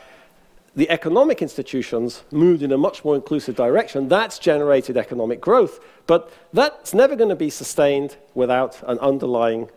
the 0.75 0.91
economic 0.91 1.43
institutions 1.43 2.23
moved 2.31 2.63
in 2.63 2.73
a 2.73 2.79
much 2.79 3.05
more 3.05 3.15
inclusive 3.15 3.57
direction. 3.57 4.09
That's 4.09 4.39
generated 4.39 4.97
economic 4.97 5.41
growth, 5.41 5.81
but 6.07 6.33
that's 6.53 6.95
never 6.95 7.17
going 7.17 7.31
to 7.31 7.37
be 7.37 7.51
sustained 7.51 8.17
without 8.35 8.83
an 8.87 8.99
underlying 8.99 9.71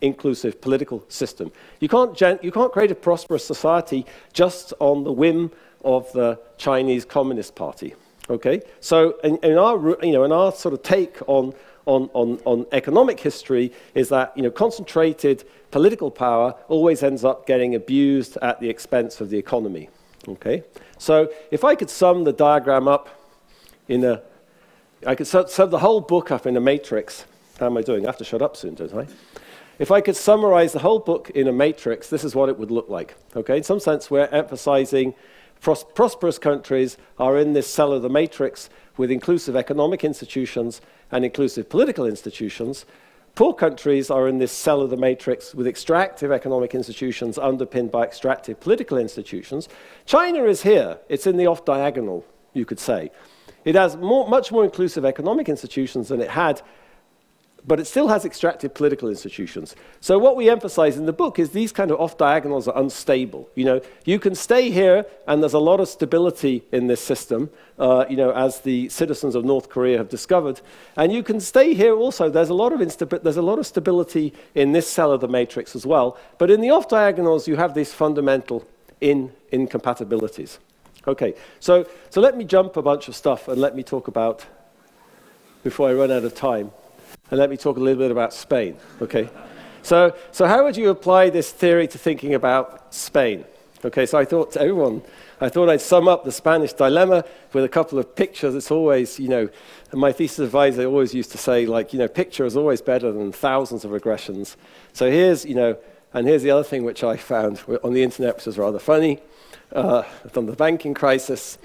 inclusive 0.00 0.60
political 0.60 1.04
system. 1.08 1.50
You 1.80 1.88
can't, 1.88 2.20
you 2.42 2.52
can't 2.52 2.72
create 2.72 2.90
a 2.90 2.94
prosperous 2.94 3.44
society 3.44 4.06
just 4.32 4.72
on 4.78 5.04
the 5.04 5.12
whim 5.12 5.50
of 5.84 6.10
the 6.12 6.38
Chinese 6.56 7.04
Communist 7.04 7.54
Party. 7.54 7.94
Okay? 8.30 8.60
So 8.80 9.18
in, 9.24 9.36
in, 9.38 9.58
our, 9.58 9.78
you 10.04 10.12
know, 10.12 10.24
in 10.24 10.32
our 10.32 10.52
sort 10.52 10.74
of 10.74 10.82
take 10.82 11.16
on, 11.26 11.54
on, 11.86 12.10
on, 12.12 12.40
on 12.44 12.66
economic 12.72 13.20
history 13.20 13.72
is 13.94 14.08
that 14.10 14.36
you 14.36 14.42
know, 14.42 14.50
concentrated 14.50 15.44
political 15.70 16.10
power 16.10 16.54
always 16.68 17.02
ends 17.02 17.24
up 17.24 17.46
getting 17.46 17.74
abused 17.74 18.36
at 18.42 18.60
the 18.60 18.68
expense 18.68 19.20
of 19.20 19.30
the 19.30 19.38
economy. 19.38 19.88
Okay? 20.26 20.62
So 20.98 21.30
if 21.50 21.64
I 21.64 21.74
could 21.74 21.90
sum 21.90 22.24
the 22.24 22.32
diagram 22.32 22.88
up 22.88 23.08
in 23.88 24.04
a, 24.04 24.22
I 25.06 25.14
could 25.14 25.26
sum 25.26 25.70
the 25.70 25.78
whole 25.78 26.00
book 26.00 26.30
up 26.30 26.46
in 26.46 26.56
a 26.56 26.60
matrix. 26.60 27.24
How 27.58 27.66
am 27.66 27.76
I 27.76 27.82
doing? 27.82 28.04
I 28.04 28.08
have 28.08 28.18
to 28.18 28.24
shut 28.24 28.42
up 28.42 28.56
soon, 28.56 28.74
don't 28.74 28.92
I? 28.94 29.06
If 29.78 29.92
I 29.92 30.00
could 30.00 30.16
summarize 30.16 30.72
the 30.72 30.80
whole 30.80 30.98
book 30.98 31.30
in 31.30 31.46
a 31.46 31.52
matrix, 31.52 32.10
this 32.10 32.24
is 32.24 32.34
what 32.34 32.48
it 32.48 32.58
would 32.58 32.70
look 32.70 32.88
like. 32.88 33.14
Okay? 33.36 33.58
In 33.58 33.62
some 33.62 33.78
sense, 33.78 34.10
we're 34.10 34.26
emphasizing 34.26 35.14
Pros 35.60 35.84
prosperous 35.94 36.38
countries 36.38 36.96
are 37.18 37.36
in 37.36 37.52
this 37.52 37.66
cell 37.66 37.92
of 37.92 38.02
the 38.02 38.08
matrix 38.08 38.70
with 38.96 39.10
inclusive 39.10 39.56
economic 39.56 40.04
institutions 40.04 40.80
and 41.10 41.24
inclusive 41.24 41.68
political 41.68 42.06
institutions. 42.06 42.86
Poor 43.34 43.52
countries 43.52 44.10
are 44.10 44.28
in 44.28 44.38
this 44.38 44.52
cell 44.52 44.80
of 44.80 44.90
the 44.90 44.96
matrix 44.96 45.54
with 45.54 45.66
extractive 45.66 46.32
economic 46.32 46.74
institutions 46.74 47.38
underpinned 47.38 47.90
by 47.90 48.04
extractive 48.04 48.58
political 48.60 48.98
institutions. 48.98 49.68
China 50.06 50.44
is 50.44 50.62
here. 50.62 50.98
It's 51.08 51.26
in 51.26 51.36
the 51.36 51.46
off 51.46 51.64
diagonal, 51.64 52.24
you 52.52 52.64
could 52.64 52.80
say. 52.80 53.10
It 53.64 53.74
has 53.74 53.96
more, 53.96 54.28
much 54.28 54.50
more 54.50 54.64
inclusive 54.64 55.04
economic 55.04 55.48
institutions 55.48 56.08
than 56.08 56.20
it 56.20 56.30
had 56.30 56.62
but 57.68 57.78
it 57.78 57.86
still 57.86 58.08
has 58.08 58.24
extractive 58.24 58.72
political 58.72 59.08
institutions. 59.08 59.76
So 60.00 60.18
what 60.18 60.34
we 60.36 60.48
emphasize 60.48 60.96
in 60.96 61.04
the 61.04 61.12
book 61.12 61.38
is 61.38 61.50
these 61.50 61.70
kind 61.70 61.90
of 61.90 62.00
off-diagonals 62.00 62.66
are 62.66 62.76
unstable. 62.76 63.48
You 63.54 63.66
know, 63.66 63.80
you 64.06 64.18
can 64.18 64.34
stay 64.34 64.70
here, 64.70 65.04
and 65.26 65.42
there's 65.42 65.52
a 65.52 65.58
lot 65.58 65.78
of 65.78 65.88
stability 65.88 66.64
in 66.72 66.86
this 66.86 67.00
system, 67.00 67.50
uh, 67.78 68.06
you 68.08 68.16
know, 68.16 68.30
as 68.32 68.60
the 68.60 68.88
citizens 68.88 69.34
of 69.34 69.44
North 69.44 69.68
Korea 69.68 69.98
have 69.98 70.08
discovered. 70.08 70.62
And 70.96 71.12
you 71.12 71.22
can 71.22 71.40
stay 71.40 71.74
here 71.74 71.94
also. 71.94 72.30
There's 72.30 72.48
a 72.48 72.54
lot 72.54 72.72
of, 72.72 72.78
there's 73.22 73.36
a 73.36 73.42
lot 73.42 73.58
of 73.58 73.66
stability 73.66 74.32
in 74.54 74.72
this 74.72 74.88
cell 74.88 75.12
of 75.12 75.20
the 75.20 75.28
matrix 75.28 75.76
as 75.76 75.84
well. 75.84 76.16
But 76.38 76.50
in 76.50 76.62
the 76.62 76.70
off-diagonals, 76.70 77.46
you 77.46 77.56
have 77.56 77.74
these 77.74 77.92
fundamental 77.92 78.66
in 79.00 79.30
incompatibilities. 79.52 80.58
Okay, 81.06 81.34
so, 81.60 81.86
so 82.10 82.20
let 82.20 82.36
me 82.36 82.44
jump 82.44 82.76
a 82.76 82.82
bunch 82.82 83.08
of 83.08 83.14
stuff 83.14 83.48
and 83.48 83.60
let 83.60 83.76
me 83.76 83.82
talk 83.82 84.08
about, 84.08 84.44
before 85.62 85.88
I 85.90 85.92
run 85.92 86.10
out 86.10 86.24
of 86.24 86.34
time, 86.34 86.72
and 87.30 87.38
let 87.38 87.50
me 87.50 87.56
talk 87.56 87.76
a 87.76 87.80
little 87.80 88.02
bit 88.02 88.10
about 88.10 88.32
Spain. 88.32 88.76
Okay? 89.00 89.28
So, 89.82 90.14
so 90.32 90.46
how 90.46 90.64
would 90.64 90.76
you 90.76 90.90
apply 90.90 91.30
this 91.30 91.50
theory 91.50 91.86
to 91.88 91.98
thinking 91.98 92.34
about 92.34 92.92
Spain? 92.94 93.44
Okay, 93.84 94.06
so 94.06 94.18
I 94.18 94.24
thought 94.24 94.52
to 94.52 94.60
everyone, 94.60 95.02
I 95.40 95.48
thought 95.48 95.68
I'd 95.68 95.80
sum 95.80 96.08
up 96.08 96.24
the 96.24 96.32
Spanish 96.32 96.72
dilemma 96.72 97.24
with 97.52 97.62
a 97.62 97.68
couple 97.68 97.98
of 97.98 98.16
pictures. 98.16 98.56
It's 98.56 98.72
always, 98.72 99.20
you 99.20 99.28
know, 99.28 99.48
my 99.92 100.10
thesis 100.10 100.40
advisor 100.40 100.84
always 100.86 101.14
used 101.14 101.30
to 101.30 101.38
say, 101.38 101.64
like, 101.64 101.92
you 101.92 101.98
know, 102.00 102.08
picture 102.08 102.44
is 102.44 102.56
always 102.56 102.82
better 102.82 103.12
than 103.12 103.30
thousands 103.30 103.84
of 103.84 103.92
regressions. 103.92 104.56
So 104.92 105.08
here's, 105.10 105.44
you 105.44 105.54
know, 105.54 105.78
and 106.12 106.26
here's 106.26 106.42
the 106.42 106.50
other 106.50 106.64
thing 106.64 106.82
which 106.82 107.04
I 107.04 107.16
found 107.16 107.62
on 107.84 107.92
the 107.92 108.02
internet, 108.02 108.36
which 108.36 108.48
is 108.48 108.58
rather 108.58 108.80
funny. 108.80 109.20
Uh, 109.72 110.02
from 110.32 110.46
the 110.46 110.54
banking 110.54 110.94
crisis, 110.94 111.58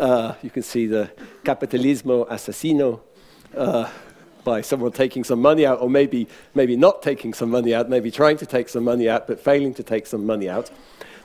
uh, 0.00 0.34
you 0.42 0.48
can 0.48 0.62
see 0.62 0.86
the 0.86 1.10
capitalismo 1.44 2.26
asesino. 2.28 3.00
Uh, 3.54 3.90
by 4.48 4.62
someone 4.62 4.90
taking 4.92 5.24
some 5.24 5.42
money 5.42 5.66
out, 5.66 5.78
or 5.82 5.90
maybe, 5.90 6.26
maybe 6.54 6.74
not 6.74 7.02
taking 7.02 7.34
some 7.34 7.50
money 7.50 7.74
out, 7.74 7.90
maybe 7.90 8.10
trying 8.10 8.38
to 8.38 8.46
take 8.46 8.70
some 8.70 8.82
money 8.82 9.06
out, 9.06 9.26
but 9.26 9.38
failing 9.38 9.74
to 9.74 9.82
take 9.82 10.06
some 10.06 10.24
money 10.24 10.48
out. 10.48 10.70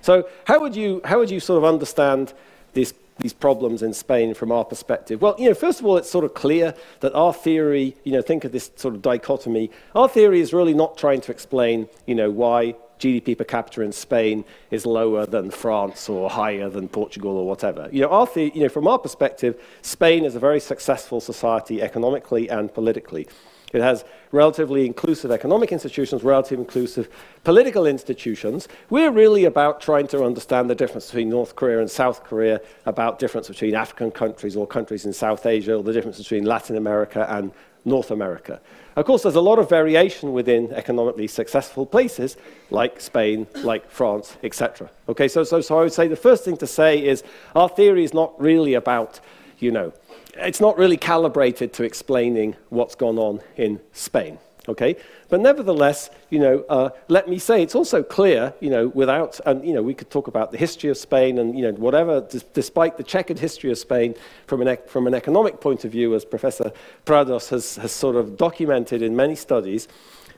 So, 0.02 0.28
how 0.44 0.60
would 0.60 0.76
you, 0.76 1.00
how 1.06 1.20
would 1.20 1.32
you 1.32 1.40
sort 1.40 1.58
of 1.58 1.64
understand 1.64 2.34
this, 2.74 2.94
these 3.20 3.32
problems 3.32 3.82
in 3.82 3.94
Spain 3.94 4.34
from 4.34 4.52
our 4.52 4.66
perspective? 4.66 5.22
Well, 5.22 5.36
you 5.40 5.48
know, 5.48 5.56
first 5.56 5.80
of 5.80 5.86
all, 5.86 5.96
it's 5.96 6.10
sort 6.10 6.26
of 6.26 6.34
clear 6.34 6.76
that 7.00 7.14
our 7.14 7.34
theory, 7.34 7.96
you 8.04 8.12
know, 8.12 8.22
think 8.22 8.44
of 8.44 8.52
this 8.52 8.72
sort 8.76 8.94
of 8.94 9.02
dichotomy. 9.02 9.72
Our 9.96 10.10
theory 10.10 10.42
is 10.42 10.52
really 10.52 10.74
not 10.74 10.98
trying 10.98 11.22
to 11.22 11.32
explain, 11.32 11.88
you 12.06 12.16
know, 12.16 12.30
why 12.30 12.76
GDP 13.04 13.38
per 13.38 13.44
capita 13.44 13.82
in 13.82 13.92
Spain 13.92 14.46
is 14.72 14.86
lower 14.86 15.26
than 15.26 15.52
France 15.52 16.08
or 16.08 16.30
higher 16.30 16.70
than 16.70 16.88
Portugal 16.88 17.36
or 17.36 17.46
whatever. 17.46 17.90
You 17.92 18.02
know, 18.02 18.10
our 18.10 18.28
the, 18.28 18.50
you 18.56 18.64
know, 18.64 18.70
from 18.70 18.88
our 18.88 18.98
perspective, 18.98 19.62
Spain 19.82 20.24
is 20.24 20.36
a 20.36 20.40
very 20.40 20.62
successful 20.62 21.20
society 21.20 21.82
economically 21.82 22.50
and 22.50 22.74
politically. 22.74 23.28
It 23.74 23.82
has 23.82 24.06
relatively 24.32 24.86
inclusive 24.86 25.32
economic 25.32 25.72
institutions, 25.72 26.24
relatively 26.24 26.64
inclusive 26.64 27.10
political 27.44 27.88
institutions. 27.88 28.68
We're 28.90 29.12
really 29.12 29.46
about 29.46 29.82
trying 29.82 30.08
to 30.10 30.24
understand 30.24 30.70
the 30.70 30.76
difference 30.76 31.08
between 31.08 31.30
North 31.30 31.56
Korea 31.56 31.80
and 31.80 31.90
South 31.90 32.24
Korea, 32.24 32.62
about 32.86 33.20
difference 33.20 33.48
between 33.48 33.76
African 33.76 34.12
countries 34.12 34.56
or 34.56 34.68
countries 34.68 35.06
in 35.06 35.12
South 35.12 35.46
Asia, 35.46 35.76
or 35.76 35.84
the 35.84 35.92
difference 35.92 36.20
between 36.20 36.46
Latin 36.46 36.78
America 36.78 37.26
and 37.30 37.52
North 37.84 38.12
America. 38.12 38.62
Of 38.96 39.06
course, 39.06 39.24
there's 39.24 39.36
a 39.36 39.42
lot 39.42 39.60
of 39.60 39.70
variation 39.70 40.34
within 40.34 40.72
economically 40.72 41.28
successful 41.28 41.86
places, 41.86 42.38
like 42.70 43.02
Spain, 43.02 43.48
like 43.64 43.90
France, 43.90 44.38
etc. 44.44 44.90
Okay, 45.10 45.28
so, 45.28 45.44
so, 45.44 45.62
so 45.62 45.80
I 45.80 45.84
would 45.84 45.94
say 45.94 46.08
the 46.08 46.16
first 46.16 46.46
thing 46.46 46.58
to 46.58 46.68
say 46.68 47.04
is 47.04 47.24
our 47.56 47.70
theory 47.70 48.04
is 48.04 48.14
not 48.14 48.40
really 48.40 48.76
about 48.76 49.20
you 49.64 49.72
know, 49.72 49.94
it's 50.36 50.60
not 50.60 50.78
really 50.78 50.98
calibrated 50.98 51.74
to 51.74 51.84
explaining 51.84 52.56
what's 52.70 52.96
gone 52.96 53.18
on 53.18 53.40
in 53.56 53.80
Spain. 53.94 54.38
Okay, 54.70 54.96
but 55.28 55.42
nevertheless, 55.42 56.10
you 56.30 56.40
know, 56.40 56.64
uh, 56.70 56.90
let 57.10 57.28
me 57.28 57.38
say 57.38 57.62
it's 57.62 57.76
also 57.76 58.02
clear, 58.02 58.54
you 58.62 58.70
know, 58.70 58.88
without, 58.90 59.42
and 59.46 59.66
you 59.66 59.74
know, 59.74 59.84
we 59.84 59.94
could 59.94 60.10
talk 60.10 60.28
about 60.30 60.54
the 60.54 60.58
history 60.58 60.90
of 60.90 60.98
Spain 60.98 61.38
and 61.38 61.58
you 61.58 61.64
know, 61.64 61.74
whatever, 61.74 62.26
despite 62.54 62.96
the 62.96 63.04
checkered 63.04 63.40
history 63.40 63.72
of 63.72 63.78
Spain 63.78 64.16
from 64.48 64.66
an, 64.66 64.78
from 64.88 65.06
an 65.06 65.14
economic 65.14 65.60
point 65.60 65.84
of 65.84 65.92
view, 65.92 66.16
as 66.16 66.24
Professor 66.24 66.72
Prados 67.06 67.50
has, 67.50 67.76
has 67.76 67.92
sort 67.92 68.16
of 68.16 68.38
documented 68.38 69.02
in 69.02 69.16
many 69.16 69.36
studies, 69.36 69.90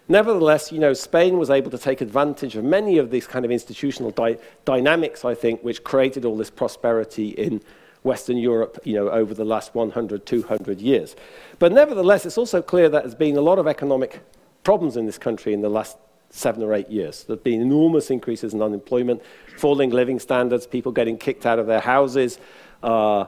Nevertheless, 0.07 0.71
you 0.71 0.77
know, 0.77 0.93
Spain 0.93 1.39
was 1.39 1.49
able 1.49 1.71
to 1.71 1.79
take 1.79 1.99
advantage 1.99 2.55
of 2.55 2.63
many 2.63 2.99
of 2.99 3.09
these 3.09 3.25
kind 3.25 3.43
of 3.43 3.49
institutional 3.49 4.11
dy 4.11 4.37
dynamics, 4.63 5.25
I 5.25 5.33
think, 5.33 5.63
which 5.63 5.83
created 5.83 6.25
all 6.25 6.37
this 6.37 6.51
prosperity 6.51 7.29
in 7.29 7.61
Western 8.05 8.37
Europe, 8.37 8.79
you 8.83 8.93
know, 8.93 9.09
over 9.09 9.33
the 9.33 9.43
last 9.43 9.73
100, 9.73 10.25
200 10.25 10.79
years. 10.79 11.15
But 11.57 11.71
nevertheless, 11.71 12.25
it's 12.25 12.37
also 12.37 12.61
clear 12.61 12.87
that 12.87 13.03
there's 13.03 13.15
been 13.15 13.35
a 13.35 13.41
lot 13.41 13.57
of 13.57 13.67
economic 13.67 14.21
problems 14.63 14.95
in 14.95 15.07
this 15.07 15.17
country 15.17 15.53
in 15.53 15.61
the 15.61 15.69
last 15.69 15.97
seven 16.29 16.61
or 16.61 16.73
eight 16.73 16.89
years. 16.89 17.23
There 17.23 17.35
have 17.35 17.43
been 17.43 17.61
enormous 17.61 18.11
increases 18.11 18.53
in 18.53 18.61
unemployment, 18.61 19.23
falling 19.57 19.89
living 19.89 20.19
standards, 20.19 20.67
people 20.67 20.91
getting 20.91 21.17
kicked 21.17 21.45
out 21.45 21.57
of 21.57 21.65
their 21.65 21.79
houses, 21.79 22.37
uh, 22.83 23.25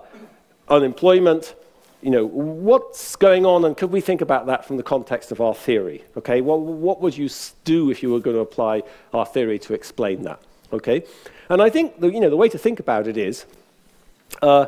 unemployment. 0.68 1.56
You 2.04 2.12
know, 2.12 2.26
what's 2.26 3.16
going 3.16 3.48
on, 3.48 3.66
and 3.66 3.76
could 3.76 3.92
we 3.92 4.02
think 4.02 4.22
about 4.22 4.46
that 4.46 4.64
from 4.66 4.78
the 4.78 4.84
context 4.84 5.32
of 5.32 5.42
our 5.42 5.56
theory? 5.56 6.04
Okay, 6.16 6.42
well, 6.42 6.60
what 6.60 7.02
would 7.02 7.18
you 7.18 7.30
do 7.64 7.90
if 7.90 8.04
you 8.04 8.12
were 8.12 8.20
going 8.20 8.36
to 8.36 8.42
apply 8.42 8.84
our 9.12 9.26
theory 9.26 9.58
to 9.60 9.74
explain 9.74 10.22
that? 10.24 10.40
Okay, 10.72 11.04
and 11.50 11.62
I 11.62 11.72
think 11.72 12.00
the, 12.00 12.12
you 12.12 12.20
know, 12.20 12.30
the 12.30 12.38
way 12.38 12.50
to 12.50 12.58
think 12.58 12.80
about 12.80 13.08
it 13.08 13.18
is 13.18 13.46
uh, 14.42 14.68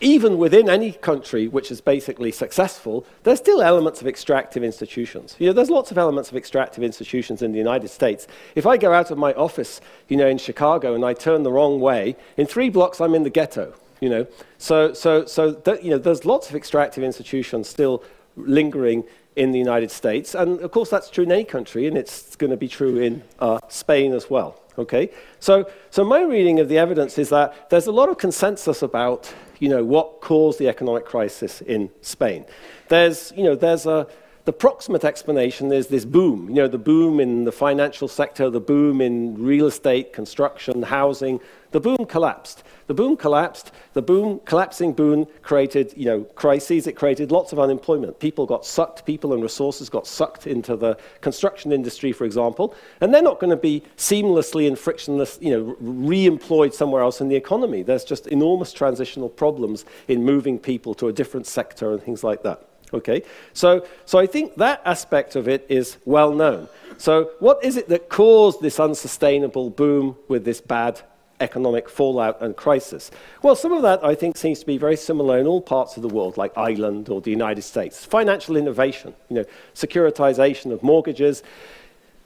even 0.00 0.38
within 0.38 0.68
any 0.68 0.92
country 0.92 1.46
which 1.46 1.70
is 1.70 1.80
basically 1.80 2.32
successful, 2.32 3.04
there's 3.22 3.38
still 3.38 3.60
elements 3.60 4.00
of 4.00 4.06
extractive 4.06 4.64
institutions. 4.64 5.36
You 5.38 5.48
know, 5.48 5.52
there's 5.52 5.68
lots 5.68 5.90
of 5.90 5.98
elements 5.98 6.30
of 6.30 6.36
extractive 6.36 6.82
institutions 6.82 7.42
in 7.42 7.52
the 7.52 7.58
United 7.58 7.88
States. 7.88 8.26
If 8.54 8.66
I 8.66 8.78
go 8.78 8.92
out 8.92 9.10
of 9.10 9.18
my 9.18 9.34
office, 9.34 9.80
you 10.08 10.16
know, 10.16 10.26
in 10.26 10.38
Chicago 10.38 10.94
and 10.94 11.04
I 11.04 11.12
turn 11.12 11.42
the 11.42 11.52
wrong 11.52 11.80
way, 11.80 12.16
in 12.38 12.46
three 12.46 12.70
blocks 12.70 13.00
I'm 13.00 13.14
in 13.14 13.24
the 13.24 13.30
ghetto. 13.30 13.74
You 14.00 14.08
know, 14.08 14.26
so 14.56 14.94
so 14.94 15.26
so 15.26 15.60
you 15.82 15.90
know, 15.90 15.98
there's 15.98 16.24
lots 16.24 16.48
of 16.48 16.56
extractive 16.56 17.04
institutions 17.04 17.68
still 17.68 18.02
lingering 18.36 19.04
in 19.40 19.52
the 19.52 19.58
United 19.58 19.90
States, 19.90 20.34
and 20.34 20.60
of 20.60 20.70
course 20.70 20.90
that's 20.90 21.08
true 21.08 21.24
in 21.24 21.32
any 21.32 21.44
country, 21.44 21.86
and 21.88 21.96
it's 21.96 22.36
going 22.36 22.50
to 22.50 22.58
be 22.66 22.68
true 22.68 22.98
in 22.98 23.22
uh, 23.38 23.58
Spain 23.68 24.12
as 24.12 24.28
well. 24.28 24.60
Okay? 24.76 25.10
So, 25.38 25.52
so 25.90 26.04
my 26.04 26.20
reading 26.20 26.60
of 26.60 26.68
the 26.68 26.76
evidence 26.76 27.16
is 27.16 27.30
that 27.30 27.70
there's 27.70 27.86
a 27.86 27.92
lot 28.00 28.10
of 28.10 28.18
consensus 28.18 28.82
about, 28.82 29.32
you 29.58 29.70
know, 29.70 29.82
what 29.82 30.20
caused 30.20 30.58
the 30.58 30.68
economic 30.68 31.06
crisis 31.06 31.62
in 31.62 31.90
Spain. 32.02 32.44
There's, 32.88 33.32
you 33.34 33.44
know, 33.44 33.54
there's 33.54 33.86
a, 33.86 34.06
the 34.44 34.52
proximate 34.52 35.04
explanation 35.04 35.72
is 35.72 35.86
this 35.86 36.04
boom, 36.04 36.48
you 36.50 36.56
know, 36.56 36.68
the 36.68 36.84
boom 36.92 37.18
in 37.18 37.44
the 37.44 37.52
financial 37.52 38.08
sector, 38.08 38.50
the 38.50 38.60
boom 38.60 39.00
in 39.00 39.42
real 39.42 39.66
estate, 39.66 40.12
construction, 40.12 40.82
housing, 40.82 41.40
the 41.70 41.80
boom 41.80 42.04
collapsed. 42.06 42.62
The 42.90 42.94
boom 42.94 43.16
collapsed. 43.16 43.70
The 43.92 44.02
boom, 44.02 44.40
collapsing 44.44 44.94
boom 44.94 45.28
created, 45.42 45.94
you 45.96 46.06
know, 46.06 46.24
crises. 46.34 46.88
It 46.88 46.94
created 46.94 47.30
lots 47.30 47.52
of 47.52 47.60
unemployment. 47.60 48.18
People 48.18 48.46
got 48.46 48.66
sucked, 48.66 49.06
people 49.06 49.32
and 49.32 49.40
resources 49.40 49.88
got 49.88 50.08
sucked 50.08 50.48
into 50.48 50.74
the 50.74 50.98
construction 51.20 51.70
industry, 51.70 52.10
for 52.10 52.24
example, 52.24 52.74
and 53.00 53.14
they're 53.14 53.22
not 53.22 53.38
going 53.38 53.52
to 53.52 53.56
be 53.56 53.84
seamlessly 53.96 54.66
and 54.66 54.76
frictionless, 54.76 55.38
you 55.40 55.52
know, 55.52 55.76
re-employed 55.78 56.74
somewhere 56.74 57.00
else 57.00 57.20
in 57.20 57.28
the 57.28 57.36
economy. 57.36 57.84
There's 57.84 58.02
just 58.02 58.26
enormous 58.26 58.72
transitional 58.72 59.28
problems 59.28 59.84
in 60.08 60.24
moving 60.24 60.58
people 60.58 60.92
to 60.94 61.06
a 61.06 61.12
different 61.12 61.46
sector 61.46 61.92
and 61.92 62.02
things 62.02 62.24
like 62.24 62.42
that. 62.42 62.66
Okay, 62.92 63.22
so, 63.52 63.86
so 64.04 64.18
I 64.18 64.26
think 64.26 64.56
that 64.56 64.82
aspect 64.84 65.36
of 65.36 65.46
it 65.46 65.64
is 65.68 65.98
well 66.04 66.32
known. 66.32 66.66
So, 66.98 67.30
what 67.38 67.64
is 67.64 67.76
it 67.76 67.88
that 67.88 68.08
caused 68.08 68.60
this 68.60 68.80
unsustainable 68.80 69.70
boom 69.70 70.16
with 70.26 70.44
this 70.44 70.60
bad 70.60 71.00
economic 71.40 71.88
fallout 71.88 72.40
and 72.40 72.56
crisis? 72.56 73.10
Well, 73.42 73.56
some 73.56 73.72
of 73.72 73.82
that 73.82 74.04
I 74.04 74.14
think 74.14 74.36
seems 74.36 74.60
to 74.60 74.66
be 74.66 74.78
very 74.78 74.96
similar 74.96 75.38
in 75.38 75.46
all 75.46 75.60
parts 75.60 75.96
of 75.96 76.02
the 76.02 76.08
world, 76.08 76.36
like 76.36 76.52
Ireland 76.56 77.08
or 77.08 77.20
the 77.20 77.30
United 77.30 77.62
States. 77.62 78.04
Financial 78.04 78.56
innovation, 78.56 79.14
you 79.28 79.36
know, 79.36 79.44
securitization 79.74 80.72
of 80.72 80.82
mortgages. 80.82 81.42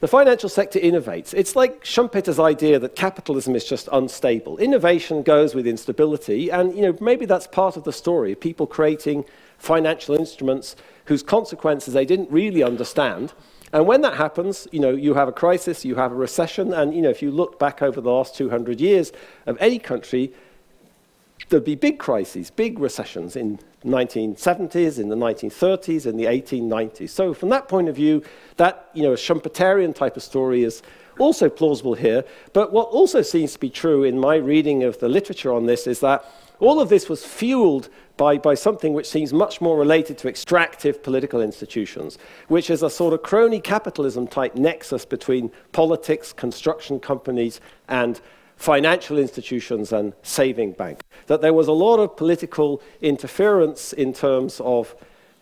The 0.00 0.08
financial 0.08 0.48
sector 0.48 0.78
innovates. 0.78 1.32
It's 1.32 1.56
like 1.56 1.82
Schumpeter's 1.82 2.38
idea 2.38 2.78
that 2.78 2.94
capitalism 2.94 3.54
is 3.56 3.64
just 3.64 3.88
unstable. 3.90 4.58
Innovation 4.58 5.22
goes 5.22 5.54
with 5.54 5.66
instability, 5.66 6.50
and 6.50 6.74
you 6.74 6.82
know, 6.82 6.96
maybe 7.00 7.24
that's 7.24 7.46
part 7.46 7.76
of 7.78 7.84
the 7.84 7.92
story. 7.92 8.32
Of 8.32 8.40
people 8.40 8.66
creating 8.66 9.24
financial 9.56 10.14
instruments 10.14 10.76
whose 11.06 11.22
consequences 11.22 11.94
they 11.94 12.04
didn't 12.04 12.30
really 12.30 12.62
understand 12.62 13.32
and 13.74 13.88
when 13.88 14.02
that 14.02 14.14
happens, 14.14 14.68
you 14.70 14.78
know, 14.78 14.92
you 14.92 15.14
have 15.14 15.26
a 15.26 15.32
crisis, 15.32 15.84
you 15.84 15.96
have 15.96 16.12
a 16.12 16.14
recession, 16.14 16.72
and 16.72 16.94
you 16.94 17.02
know, 17.02 17.10
if 17.10 17.20
you 17.20 17.32
look 17.32 17.58
back 17.58 17.82
over 17.82 18.00
the 18.00 18.08
last 18.08 18.36
200 18.36 18.80
years 18.80 19.10
of 19.46 19.58
any 19.60 19.80
country, 19.80 20.32
there'd 21.48 21.64
be 21.64 21.74
big 21.74 21.98
crises, 21.98 22.52
big 22.52 22.78
recessions 22.78 23.34
in 23.34 23.58
1970s, 23.84 25.00
in 25.00 25.08
the 25.08 25.16
1930s, 25.16 26.06
in 26.06 26.16
the 26.16 26.26
1890s. 26.26 27.10
So 27.10 27.34
from 27.34 27.48
that 27.48 27.66
point 27.66 27.88
of 27.88 27.96
view, 27.96 28.22
that, 28.58 28.90
you 28.94 29.02
know, 29.02 29.12
a 29.12 29.16
Schumpeterian 29.16 29.92
type 29.92 30.16
of 30.16 30.22
story 30.22 30.62
is 30.62 30.80
also 31.18 31.48
plausible 31.48 31.94
here. 31.94 32.24
But 32.52 32.72
what 32.72 32.90
also 32.90 33.22
seems 33.22 33.54
to 33.54 33.58
be 33.58 33.70
true 33.70 34.04
in 34.04 34.20
my 34.20 34.36
reading 34.36 34.84
of 34.84 35.00
the 35.00 35.08
literature 35.08 35.52
on 35.52 35.66
this 35.66 35.88
is 35.88 35.98
that 35.98 36.24
all 36.60 36.80
of 36.80 36.88
this 36.88 37.08
was 37.08 37.24
fueled 37.24 37.88
by, 38.16 38.38
by 38.38 38.54
something 38.54 38.92
which 38.92 39.08
seems 39.08 39.32
much 39.32 39.60
more 39.60 39.76
related 39.76 40.18
to 40.18 40.28
extractive 40.28 41.02
political 41.02 41.40
institutions, 41.40 42.18
which 42.48 42.70
is 42.70 42.82
a 42.82 42.90
sort 42.90 43.12
of 43.12 43.22
crony 43.22 43.60
capitalism 43.60 44.26
type 44.26 44.54
nexus 44.54 45.04
between 45.04 45.50
politics, 45.72 46.32
construction 46.32 47.00
companies, 47.00 47.60
and 47.88 48.20
financial 48.56 49.18
institutions 49.18 49.92
and 49.92 50.12
saving 50.22 50.72
banks. 50.72 51.04
That 51.26 51.40
there 51.40 51.52
was 51.52 51.66
a 51.66 51.72
lot 51.72 51.98
of 51.98 52.16
political 52.16 52.80
interference 53.02 53.92
in 53.92 54.12
terms 54.12 54.60
of 54.60 54.94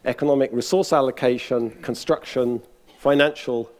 economic 0.05 0.51
resource 0.53 0.93
allocation, 0.93 1.71
construction, 1.83 2.63
financial 2.99 3.71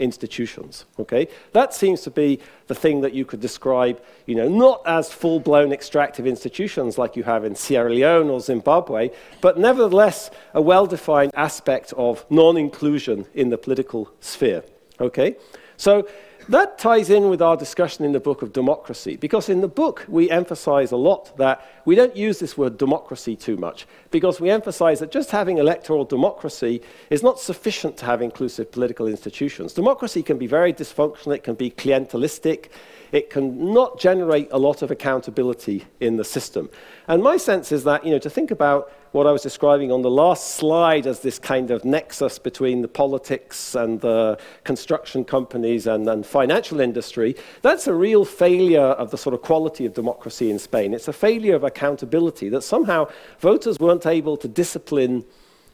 institutions. 0.00 0.86
Okay? 0.98 1.28
That 1.52 1.72
seems 1.72 2.00
to 2.02 2.10
be 2.10 2.40
the 2.66 2.74
thing 2.74 3.02
that 3.02 3.12
you 3.12 3.24
could 3.24 3.40
describe, 3.40 4.02
you 4.26 4.34
know, 4.34 4.48
not 4.48 4.82
as 4.86 5.12
full-blown 5.12 5.72
extractive 5.72 6.26
institutions 6.26 6.98
like 6.98 7.16
you 7.16 7.22
have 7.22 7.44
in 7.44 7.54
Sierra 7.54 7.92
Leone 7.92 8.30
or 8.30 8.40
Zimbabwe, 8.40 9.10
but 9.40 9.58
nevertheless 9.58 10.30
a 10.54 10.62
well-defined 10.62 11.32
aspect 11.34 11.92
of 11.96 12.24
non-inclusion 12.30 13.26
in 13.34 13.50
the 13.50 13.58
political 13.58 14.10
sphere. 14.20 14.64
Okay? 15.00 15.36
So 15.76 16.06
that 16.50 16.78
ties 16.78 17.10
in 17.10 17.28
with 17.28 17.40
our 17.40 17.56
discussion 17.56 18.04
in 18.04 18.12
the 18.12 18.20
book 18.20 18.42
of 18.42 18.52
democracy, 18.52 19.16
because 19.16 19.48
in 19.48 19.60
the 19.60 19.68
book 19.68 20.04
we 20.08 20.28
emphasize 20.30 20.90
a 20.90 20.96
lot 20.96 21.36
that 21.36 21.64
we 21.84 21.94
don't 21.94 22.16
use 22.16 22.40
this 22.40 22.58
word 22.58 22.76
democracy 22.76 23.36
too 23.36 23.56
much, 23.56 23.86
because 24.10 24.40
we 24.40 24.50
emphasize 24.50 24.98
that 24.98 25.12
just 25.12 25.30
having 25.30 25.58
electoral 25.58 26.04
democracy 26.04 26.82
is 27.08 27.22
not 27.22 27.38
sufficient 27.38 27.96
to 27.96 28.04
have 28.04 28.20
inclusive 28.20 28.70
political 28.72 29.06
institutions. 29.06 29.72
Democracy 29.72 30.22
can 30.22 30.38
be 30.38 30.48
very 30.48 30.72
dysfunctional, 30.72 31.34
it 31.34 31.44
can 31.44 31.54
be 31.54 31.70
clientelistic, 31.70 32.66
it 33.12 33.30
can 33.30 33.72
not 33.72 33.98
generate 33.98 34.48
a 34.50 34.58
lot 34.58 34.82
of 34.82 34.90
accountability 34.90 35.84
in 36.00 36.16
the 36.16 36.24
system. 36.24 36.68
And 37.06 37.22
my 37.22 37.36
sense 37.36 37.72
is 37.72 37.84
that, 37.84 38.04
you 38.04 38.10
know, 38.10 38.18
to 38.18 38.30
think 38.30 38.50
about 38.50 38.92
what 39.12 39.26
I 39.26 39.32
was 39.32 39.42
describing 39.42 39.90
on 39.90 40.02
the 40.02 40.10
last 40.10 40.54
slide 40.54 41.06
as 41.06 41.20
this 41.20 41.38
kind 41.38 41.70
of 41.70 41.84
nexus 41.84 42.38
between 42.38 42.80
the 42.80 42.88
politics 42.88 43.74
and 43.74 44.00
the 44.00 44.38
construction 44.62 45.24
companies 45.24 45.86
and, 45.88 46.08
and 46.08 46.24
financial 46.24 46.80
industry, 46.80 47.34
that's 47.62 47.88
a 47.88 47.94
real 47.94 48.24
failure 48.24 48.80
of 48.80 49.10
the 49.10 49.18
sort 49.18 49.34
of 49.34 49.42
quality 49.42 49.84
of 49.84 49.94
democracy 49.94 50.50
in 50.50 50.58
Spain. 50.58 50.94
It's 50.94 51.08
a 51.08 51.12
failure 51.12 51.56
of 51.56 51.64
accountability 51.64 52.48
that 52.50 52.62
somehow 52.62 53.08
voters 53.40 53.80
weren't 53.80 54.06
able 54.06 54.36
to 54.36 54.46
discipline 54.46 55.24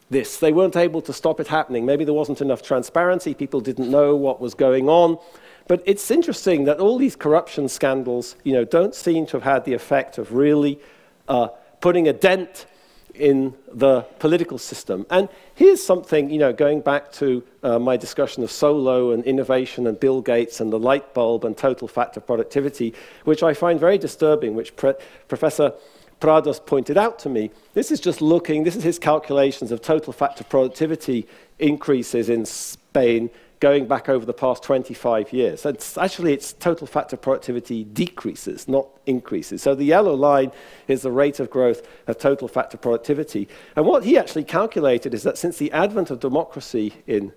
this. 0.09 0.39
They 0.39 0.53
weren't 0.53 0.77
able 0.77 1.03
to 1.03 1.13
stop 1.13 1.39
it 1.39 1.49
happening. 1.49 1.85
Maybe 1.85 2.05
there 2.05 2.15
wasn't 2.15 2.41
enough 2.41 2.63
transparency, 2.63 3.35
people 3.35 3.61
didn't 3.61 3.91
know 3.91 4.17
what 4.17 4.41
was 4.41 4.55
going 4.55 4.89
on. 4.89 5.19
But 5.69 5.83
it's 5.85 6.11
interesting 6.11 6.65
that 6.65 6.79
all 6.79 6.97
these 6.97 7.17
corruption 7.17 7.69
scandals, 7.69 8.37
you 8.45 8.53
know, 8.53 8.65
don't 8.65 8.95
seem 8.95 9.27
to 9.27 9.33
have 9.33 9.43
had 9.43 9.65
the 9.65 9.75
effect 9.75 10.17
of 10.17 10.33
really 10.33 10.79
uh, 11.29 11.49
putting 11.81 12.09
a 12.09 12.13
dent 12.13 12.67
in 13.19 13.55
the 13.73 14.03
political 14.19 14.59
system. 14.59 15.07
And 15.11 15.29
here's 15.55 15.85
something, 15.85 16.31
you 16.31 16.39
know, 16.39 16.53
going 16.53 16.81
back 16.81 17.13
to 17.13 17.43
uh, 17.63 17.79
my 17.79 17.97
discussion 17.97 18.43
of 18.43 18.51
Solow 18.51 19.13
and 19.13 19.25
innovation 19.25 19.87
and 19.87 19.99
Bill 19.99 20.21
Gates 20.21 20.61
and 20.61 20.73
the 20.73 20.79
light 20.79 21.15
bulb 21.15 21.45
and 21.45 21.57
total 21.57 21.89
factor 21.89 22.21
productivity, 22.21 22.95
which 23.25 23.43
I 23.43 23.55
find 23.55 23.81
very 23.81 23.99
disturbing, 23.99 24.55
which 24.55 24.75
Professor 24.77 25.73
Prados 26.21 26.65
pointed 26.65 26.97
out 26.97 27.19
to 27.21 27.29
me. 27.29 27.51
This 27.75 27.91
is 27.91 28.01
just 28.01 28.23
looking, 28.23 28.65
this 28.65 28.77
is 28.77 28.83
his 28.83 28.99
calculations 28.99 29.71
of 29.71 29.83
total 29.83 30.13
factor 30.13 30.45
productivity 30.45 31.27
increases 31.59 32.29
in 32.29 32.47
Spain 32.47 33.31
going 33.61 33.87
back 33.87 34.09
over 34.09 34.27
the 34.27 34.35
past 34.35 34.63
25 34.63 35.33
years. 35.33 35.65
It's 35.65 35.97
actually, 35.97 36.35
its 36.35 36.53
total 36.53 36.87
factor 36.87 37.17
productivity 37.17 37.85
decreases, 37.85 38.69
not 38.69 38.89
increases. 39.07 39.63
So 39.63 39.75
the 39.75 39.85
yellow 39.85 40.15
line 40.15 40.53
is 40.89 41.03
the 41.03 41.11
rate 41.11 41.41
of 41.41 41.51
growth 41.51 41.87
of 42.07 42.19
total 42.19 42.49
factor 42.49 42.77
productivity. 42.77 43.49
And 43.75 43.87
what 43.87 44.05
he 44.05 44.19
actually 44.19 44.45
calculated 44.45 45.15
is 45.15 45.23
that 45.23 45.39
since 45.39 45.57
the 45.57 45.73
advent 45.73 46.11
of 46.11 46.21
democracy 46.21 46.95
in 47.07 47.33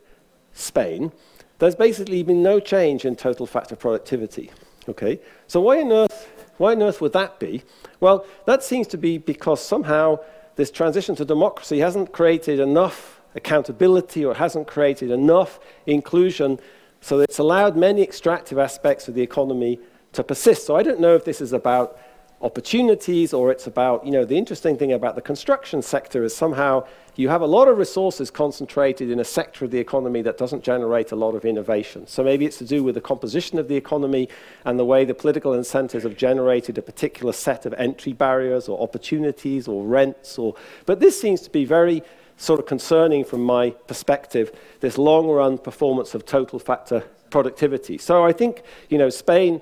Spain, 0.53 1.11
there's 1.59 1.75
basically 1.75 2.23
been 2.23 2.43
no 2.43 2.59
change 2.59 3.05
in 3.05 3.15
total 3.15 3.45
factor 3.45 3.75
productivity. 3.75 4.51
Okay? 4.89 5.19
So 5.47 5.61
why 5.61 5.81
on 5.81 5.91
earth, 5.91 6.29
why 6.57 6.73
on 6.73 6.81
earth 6.81 6.99
would 6.99 7.13
that 7.13 7.39
be? 7.39 7.63
Well, 7.99 8.25
that 8.45 8.63
seems 8.63 8.87
to 8.87 8.97
be 8.97 9.17
because 9.17 9.63
somehow 9.63 10.19
this 10.55 10.71
transition 10.71 11.15
to 11.15 11.23
democracy 11.23 11.79
hasn't 11.79 12.11
created 12.11 12.59
enough 12.59 13.18
accountability 13.35 14.25
or 14.25 14.33
hasn't 14.33 14.67
created 14.67 15.11
enough 15.11 15.59
inclusion 15.85 16.59
so 17.01 17.19
it's 17.19 17.39
allowed 17.39 17.77
many 17.77 18.01
extractive 18.01 18.57
aspects 18.57 19.07
of 19.07 19.13
the 19.13 19.21
economy 19.21 19.79
to 20.13 20.23
persist. 20.23 20.65
So 20.65 20.75
I 20.75 20.83
don't 20.83 20.99
know 20.99 21.15
if 21.15 21.23
this 21.23 21.41
is 21.41 21.53
about 21.53 21.99
opportunities 22.41 23.33
or 23.33 23.51
it's 23.51 23.67
about, 23.67 24.05
you 24.05 24.11
know, 24.11 24.23
the 24.23 24.37
interesting 24.37 24.77
thing 24.77 24.93
about 24.93 25.15
the 25.15 25.21
construction 25.21 25.81
sector 25.81 26.23
is 26.23 26.33
somehow 26.33 26.85
you 27.15 27.27
have 27.27 27.41
a 27.41 27.45
lot 27.45 27.67
of 27.67 27.77
resources 27.77 28.31
concentrated 28.31 29.11
in 29.11 29.19
a 29.19 29.25
sector 29.25 29.65
of 29.65 29.71
the 29.71 29.77
economy 29.77 30.21
that 30.21 30.37
doesn't 30.37 30.63
generate 30.63 31.11
a 31.11 31.17
lot 31.17 31.35
of 31.35 31.43
innovation. 31.43 32.07
So 32.07 32.23
maybe 32.23 32.45
it's 32.45 32.57
to 32.59 32.65
do 32.65 32.81
with 32.81 32.95
the 32.95 33.01
composition 33.01 33.59
of 33.59 33.67
the 33.67 33.75
economy 33.75 34.29
and 34.63 34.79
the 34.79 34.85
way 34.85 35.03
the 35.03 35.13
political 35.13 35.53
incentives 35.53 36.05
have 36.05 36.15
generated 36.15 36.77
a 36.77 36.81
particular 36.81 37.33
set 37.33 37.65
of 37.65 37.73
entry 37.73 38.13
barriers 38.13 38.69
or 38.69 38.81
opportunities 38.81 39.67
or 39.67 39.85
rents 39.85 40.37
or, 40.37 40.55
but 40.85 41.01
this 41.01 41.19
seems 41.19 41.41
to 41.41 41.49
be 41.49 41.65
very 41.65 42.03
sort 42.39 42.59
of 42.59 42.65
concerning 42.65 43.25
from 43.25 43.43
my 43.43 43.71
perspective, 43.87 44.57
this 44.79 44.97
long 44.97 45.27
run 45.27 45.57
performance 45.57 46.15
of 46.15 46.25
total 46.25 46.57
factor 46.57 47.01
productivity. 47.29 47.97
So 47.97 48.25
I 48.25 48.31
think, 48.31 48.63
you 48.89 48.97
know, 48.97 49.09
Spain, 49.09 49.61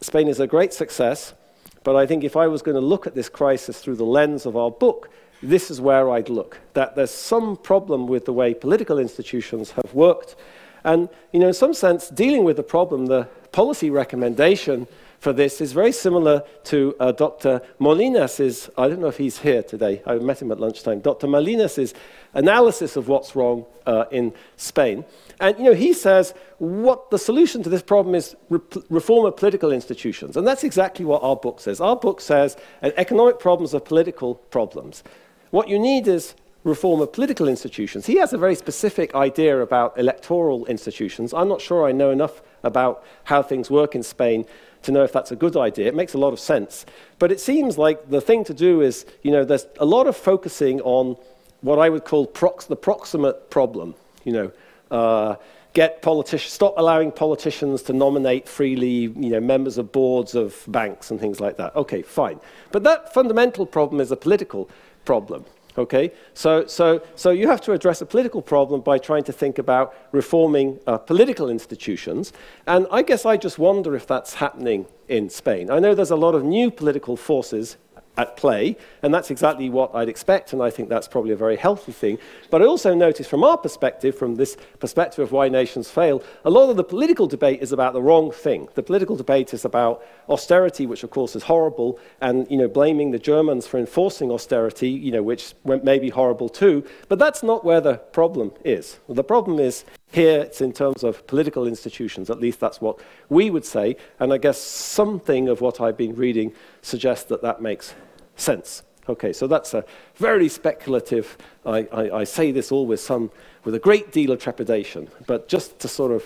Spain 0.00 0.28
is 0.28 0.38
a 0.38 0.46
great 0.46 0.72
success, 0.72 1.34
but 1.82 1.96
I 1.96 2.06
think 2.06 2.22
if 2.22 2.36
I 2.36 2.46
was 2.46 2.62
going 2.62 2.76
to 2.76 2.80
look 2.80 3.06
at 3.08 3.14
this 3.16 3.28
crisis 3.28 3.80
through 3.80 3.96
the 3.96 4.04
lens 4.04 4.46
of 4.46 4.56
our 4.56 4.70
book, 4.70 5.10
this 5.42 5.68
is 5.70 5.80
where 5.80 6.08
I'd 6.10 6.28
look. 6.28 6.60
That 6.74 6.94
there's 6.94 7.10
some 7.10 7.56
problem 7.56 8.06
with 8.06 8.24
the 8.24 8.32
way 8.32 8.54
political 8.54 8.98
institutions 9.00 9.72
have 9.72 9.92
worked. 9.92 10.36
And, 10.84 11.08
you 11.32 11.40
know, 11.40 11.48
in 11.48 11.54
some 11.54 11.74
sense, 11.74 12.08
dealing 12.08 12.44
with 12.44 12.56
the 12.56 12.62
problem, 12.62 13.06
the 13.06 13.24
policy 13.50 13.90
recommendation 13.90 14.86
for 15.26 15.32
this 15.32 15.60
is 15.60 15.72
very 15.72 15.90
similar 15.90 16.44
to 16.62 16.94
uh, 17.00 17.10
Dr. 17.10 17.60
Molinas's, 17.80 18.70
I 18.78 18.86
don't 18.86 19.00
know 19.00 19.08
if 19.08 19.16
he's 19.16 19.40
here 19.40 19.60
today, 19.60 20.00
I 20.06 20.14
met 20.18 20.40
him 20.40 20.52
at 20.52 20.60
lunchtime, 20.60 21.00
Dr. 21.00 21.26
Molinas's 21.26 21.94
analysis 22.32 22.94
of 22.94 23.08
what's 23.08 23.34
wrong 23.34 23.66
uh, 23.86 24.04
in 24.12 24.32
Spain. 24.56 25.04
And, 25.40 25.58
you 25.58 25.64
know, 25.64 25.74
he 25.74 25.94
says 25.94 26.32
what 26.58 27.10
the 27.10 27.18
solution 27.18 27.64
to 27.64 27.68
this 27.68 27.82
problem 27.82 28.14
is 28.14 28.36
re 28.50 28.60
reform 28.88 29.26
of 29.26 29.36
political 29.36 29.72
institutions. 29.72 30.36
And 30.36 30.46
that's 30.46 30.62
exactly 30.62 31.04
what 31.04 31.24
our 31.24 31.34
book 31.34 31.58
says. 31.58 31.80
Our 31.80 31.96
book 31.96 32.20
says 32.20 32.56
economic 32.82 33.40
problems 33.40 33.74
are 33.74 33.80
political 33.80 34.36
problems. 34.36 35.02
What 35.50 35.68
you 35.68 35.80
need 35.80 36.06
is 36.06 36.36
reform 36.62 37.00
of 37.00 37.12
political 37.12 37.48
institutions. 37.48 38.06
He 38.06 38.18
has 38.18 38.32
a 38.32 38.38
very 38.38 38.54
specific 38.54 39.12
idea 39.16 39.60
about 39.60 39.98
electoral 39.98 40.66
institutions. 40.66 41.34
I'm 41.34 41.48
not 41.48 41.60
sure 41.60 41.84
I 41.84 41.90
know 41.90 42.10
enough 42.12 42.42
about 42.62 43.04
how 43.24 43.42
things 43.42 43.70
work 43.70 43.94
in 43.94 44.02
Spain 44.02 44.44
to 44.86 44.92
know 44.92 45.04
if 45.04 45.12
that's 45.12 45.30
a 45.30 45.36
good 45.36 45.56
idea. 45.56 45.86
It 45.86 45.94
makes 45.94 46.14
a 46.14 46.18
lot 46.18 46.32
of 46.32 46.40
sense. 46.40 46.86
But 47.18 47.30
it 47.30 47.40
seems 47.40 47.76
like 47.76 48.08
the 48.10 48.20
thing 48.20 48.44
to 48.44 48.54
do 48.54 48.80
is, 48.80 49.04
you 49.22 49.30
know, 49.30 49.44
there's 49.44 49.66
a 49.78 49.84
lot 49.84 50.06
of 50.06 50.16
focusing 50.16 50.80
on 50.80 51.16
what 51.60 51.78
I 51.78 51.88
would 51.88 52.04
call 52.04 52.26
prox 52.26 52.66
the 52.66 52.76
proximate 52.76 53.50
problem. 53.50 53.94
You 54.24 54.32
know, 54.32 54.52
uh, 54.90 55.36
get 55.72 56.00
politicians, 56.00 56.52
stop 56.52 56.74
allowing 56.78 57.12
politicians 57.12 57.82
to 57.82 57.92
nominate 57.92 58.48
freely, 58.48 59.12
you 59.26 59.30
know, 59.30 59.40
members 59.40 59.76
of 59.76 59.92
boards 59.92 60.34
of 60.34 60.64
banks 60.68 61.10
and 61.10 61.20
things 61.20 61.38
like 61.40 61.56
that. 61.58 61.76
Okay, 61.76 62.02
fine. 62.02 62.40
But 62.72 62.82
that 62.84 63.12
fundamental 63.12 63.66
problem 63.66 64.00
is 64.00 64.10
a 64.10 64.16
political 64.16 64.70
problem. 65.04 65.44
Okay? 65.78 66.12
So, 66.34 66.66
so, 66.66 67.02
so 67.14 67.30
you 67.30 67.48
have 67.48 67.60
to 67.62 67.72
address 67.72 68.00
a 68.00 68.06
political 68.06 68.42
problem 68.42 68.80
by 68.80 68.98
trying 68.98 69.24
to 69.24 69.32
think 69.32 69.58
about 69.58 69.94
reforming 70.12 70.80
uh, 70.86 70.98
political 70.98 71.50
institutions. 71.50 72.32
And 72.66 72.86
I 72.90 73.02
guess 73.02 73.26
I 73.26 73.36
just 73.36 73.58
wonder 73.58 73.94
if 73.94 74.06
that's 74.06 74.34
happening 74.34 74.86
in 75.08 75.30
Spain. 75.30 75.70
I 75.70 75.78
know 75.78 75.94
there's 75.94 76.10
a 76.10 76.16
lot 76.16 76.34
of 76.34 76.44
new 76.44 76.70
political 76.70 77.16
forces 77.16 77.76
at 78.16 78.36
play, 78.36 78.76
and 79.02 79.12
that's 79.12 79.30
exactly 79.30 79.68
what 79.68 79.94
I'd 79.94 80.08
expect, 80.08 80.52
and 80.52 80.62
I 80.62 80.70
think 80.70 80.88
that's 80.88 81.08
probably 81.08 81.32
a 81.32 81.36
very 81.36 81.56
healthy 81.56 81.92
thing. 81.92 82.18
But 82.50 82.62
I 82.62 82.64
also 82.64 82.94
notice 82.94 83.26
from 83.26 83.44
our 83.44 83.58
perspective, 83.58 84.16
from 84.16 84.36
this 84.36 84.56
perspective 84.78 85.22
of 85.22 85.32
why 85.32 85.48
nations 85.48 85.90
fail, 85.90 86.22
a 86.44 86.50
lot 86.50 86.70
of 86.70 86.76
the 86.76 86.84
political 86.84 87.26
debate 87.26 87.60
is 87.62 87.72
about 87.72 87.92
the 87.92 88.02
wrong 88.02 88.30
thing. 88.30 88.68
The 88.74 88.82
political 88.82 89.16
debate 89.16 89.52
is 89.52 89.64
about 89.64 90.02
austerity, 90.28 90.86
which 90.86 91.04
of 91.04 91.10
course 91.10 91.36
is 91.36 91.42
horrible, 91.42 91.98
and 92.20 92.50
you 92.50 92.56
know, 92.56 92.68
blaming 92.68 93.10
the 93.10 93.18
Germans 93.18 93.66
for 93.66 93.78
enforcing 93.78 94.30
austerity, 94.30 94.90
you 94.90 95.12
know, 95.12 95.22
which 95.22 95.54
may 95.64 95.98
be 95.98 96.08
horrible 96.08 96.48
too, 96.48 96.84
but 97.08 97.18
that's 97.18 97.42
not 97.42 97.64
where 97.64 97.80
the 97.80 97.96
problem 97.96 98.52
is. 98.64 98.98
The 99.08 99.24
problem 99.24 99.58
is 99.58 99.84
here 100.12 100.40
it's 100.40 100.60
in 100.60 100.72
terms 100.72 101.02
of 101.02 101.26
political 101.26 101.66
institutions, 101.66 102.30
at 102.30 102.40
least 102.40 102.60
that's 102.60 102.80
what 102.80 103.00
we 103.28 103.50
would 103.50 103.64
say, 103.64 103.96
and 104.18 104.32
I 104.32 104.38
guess 104.38 104.60
something 104.60 105.48
of 105.48 105.60
what 105.60 105.80
I've 105.80 105.96
been 105.96 106.14
reading 106.14 106.54
suggests 106.80 107.24
that 107.24 107.42
that 107.42 107.60
makes 107.60 107.94
sense. 108.36 108.82
Okay, 109.08 109.32
so 109.32 109.46
that's 109.46 109.72
a 109.72 109.84
very 110.16 110.48
speculative, 110.48 111.38
I, 111.64 111.86
I, 111.92 112.10
I 112.10 112.24
say 112.24 112.50
this 112.50 112.72
all 112.72 112.86
with, 112.86 113.00
some, 113.00 113.30
with 113.64 113.74
a 113.74 113.78
great 113.78 114.10
deal 114.10 114.32
of 114.32 114.40
trepidation, 114.40 115.08
but 115.26 115.48
just 115.48 115.78
to 115.80 115.88
sort 115.88 116.10
of 116.10 116.24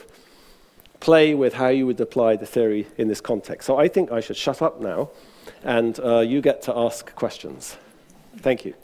play 0.99 1.35
with 1.35 1.55
how 1.55 1.69
you 1.69 1.87
would 1.87 2.01
apply 2.01 2.37
the 2.37 2.47
theory 2.47 2.87
in 2.97 3.09
this 3.09 3.21
context. 3.21 3.67
So 3.67 3.77
I 3.77 3.89
think 3.89 4.13
I 4.13 4.21
should 4.21 4.37
shut 4.37 4.63
up 4.63 4.81
now, 4.81 5.11
and 5.63 5.99
uh, 6.01 6.21
you 6.21 6.41
get 6.41 6.63
to 6.63 6.77
ask 6.77 7.15
questions. 7.15 7.77
Thank 8.39 8.65
you. 8.65 8.75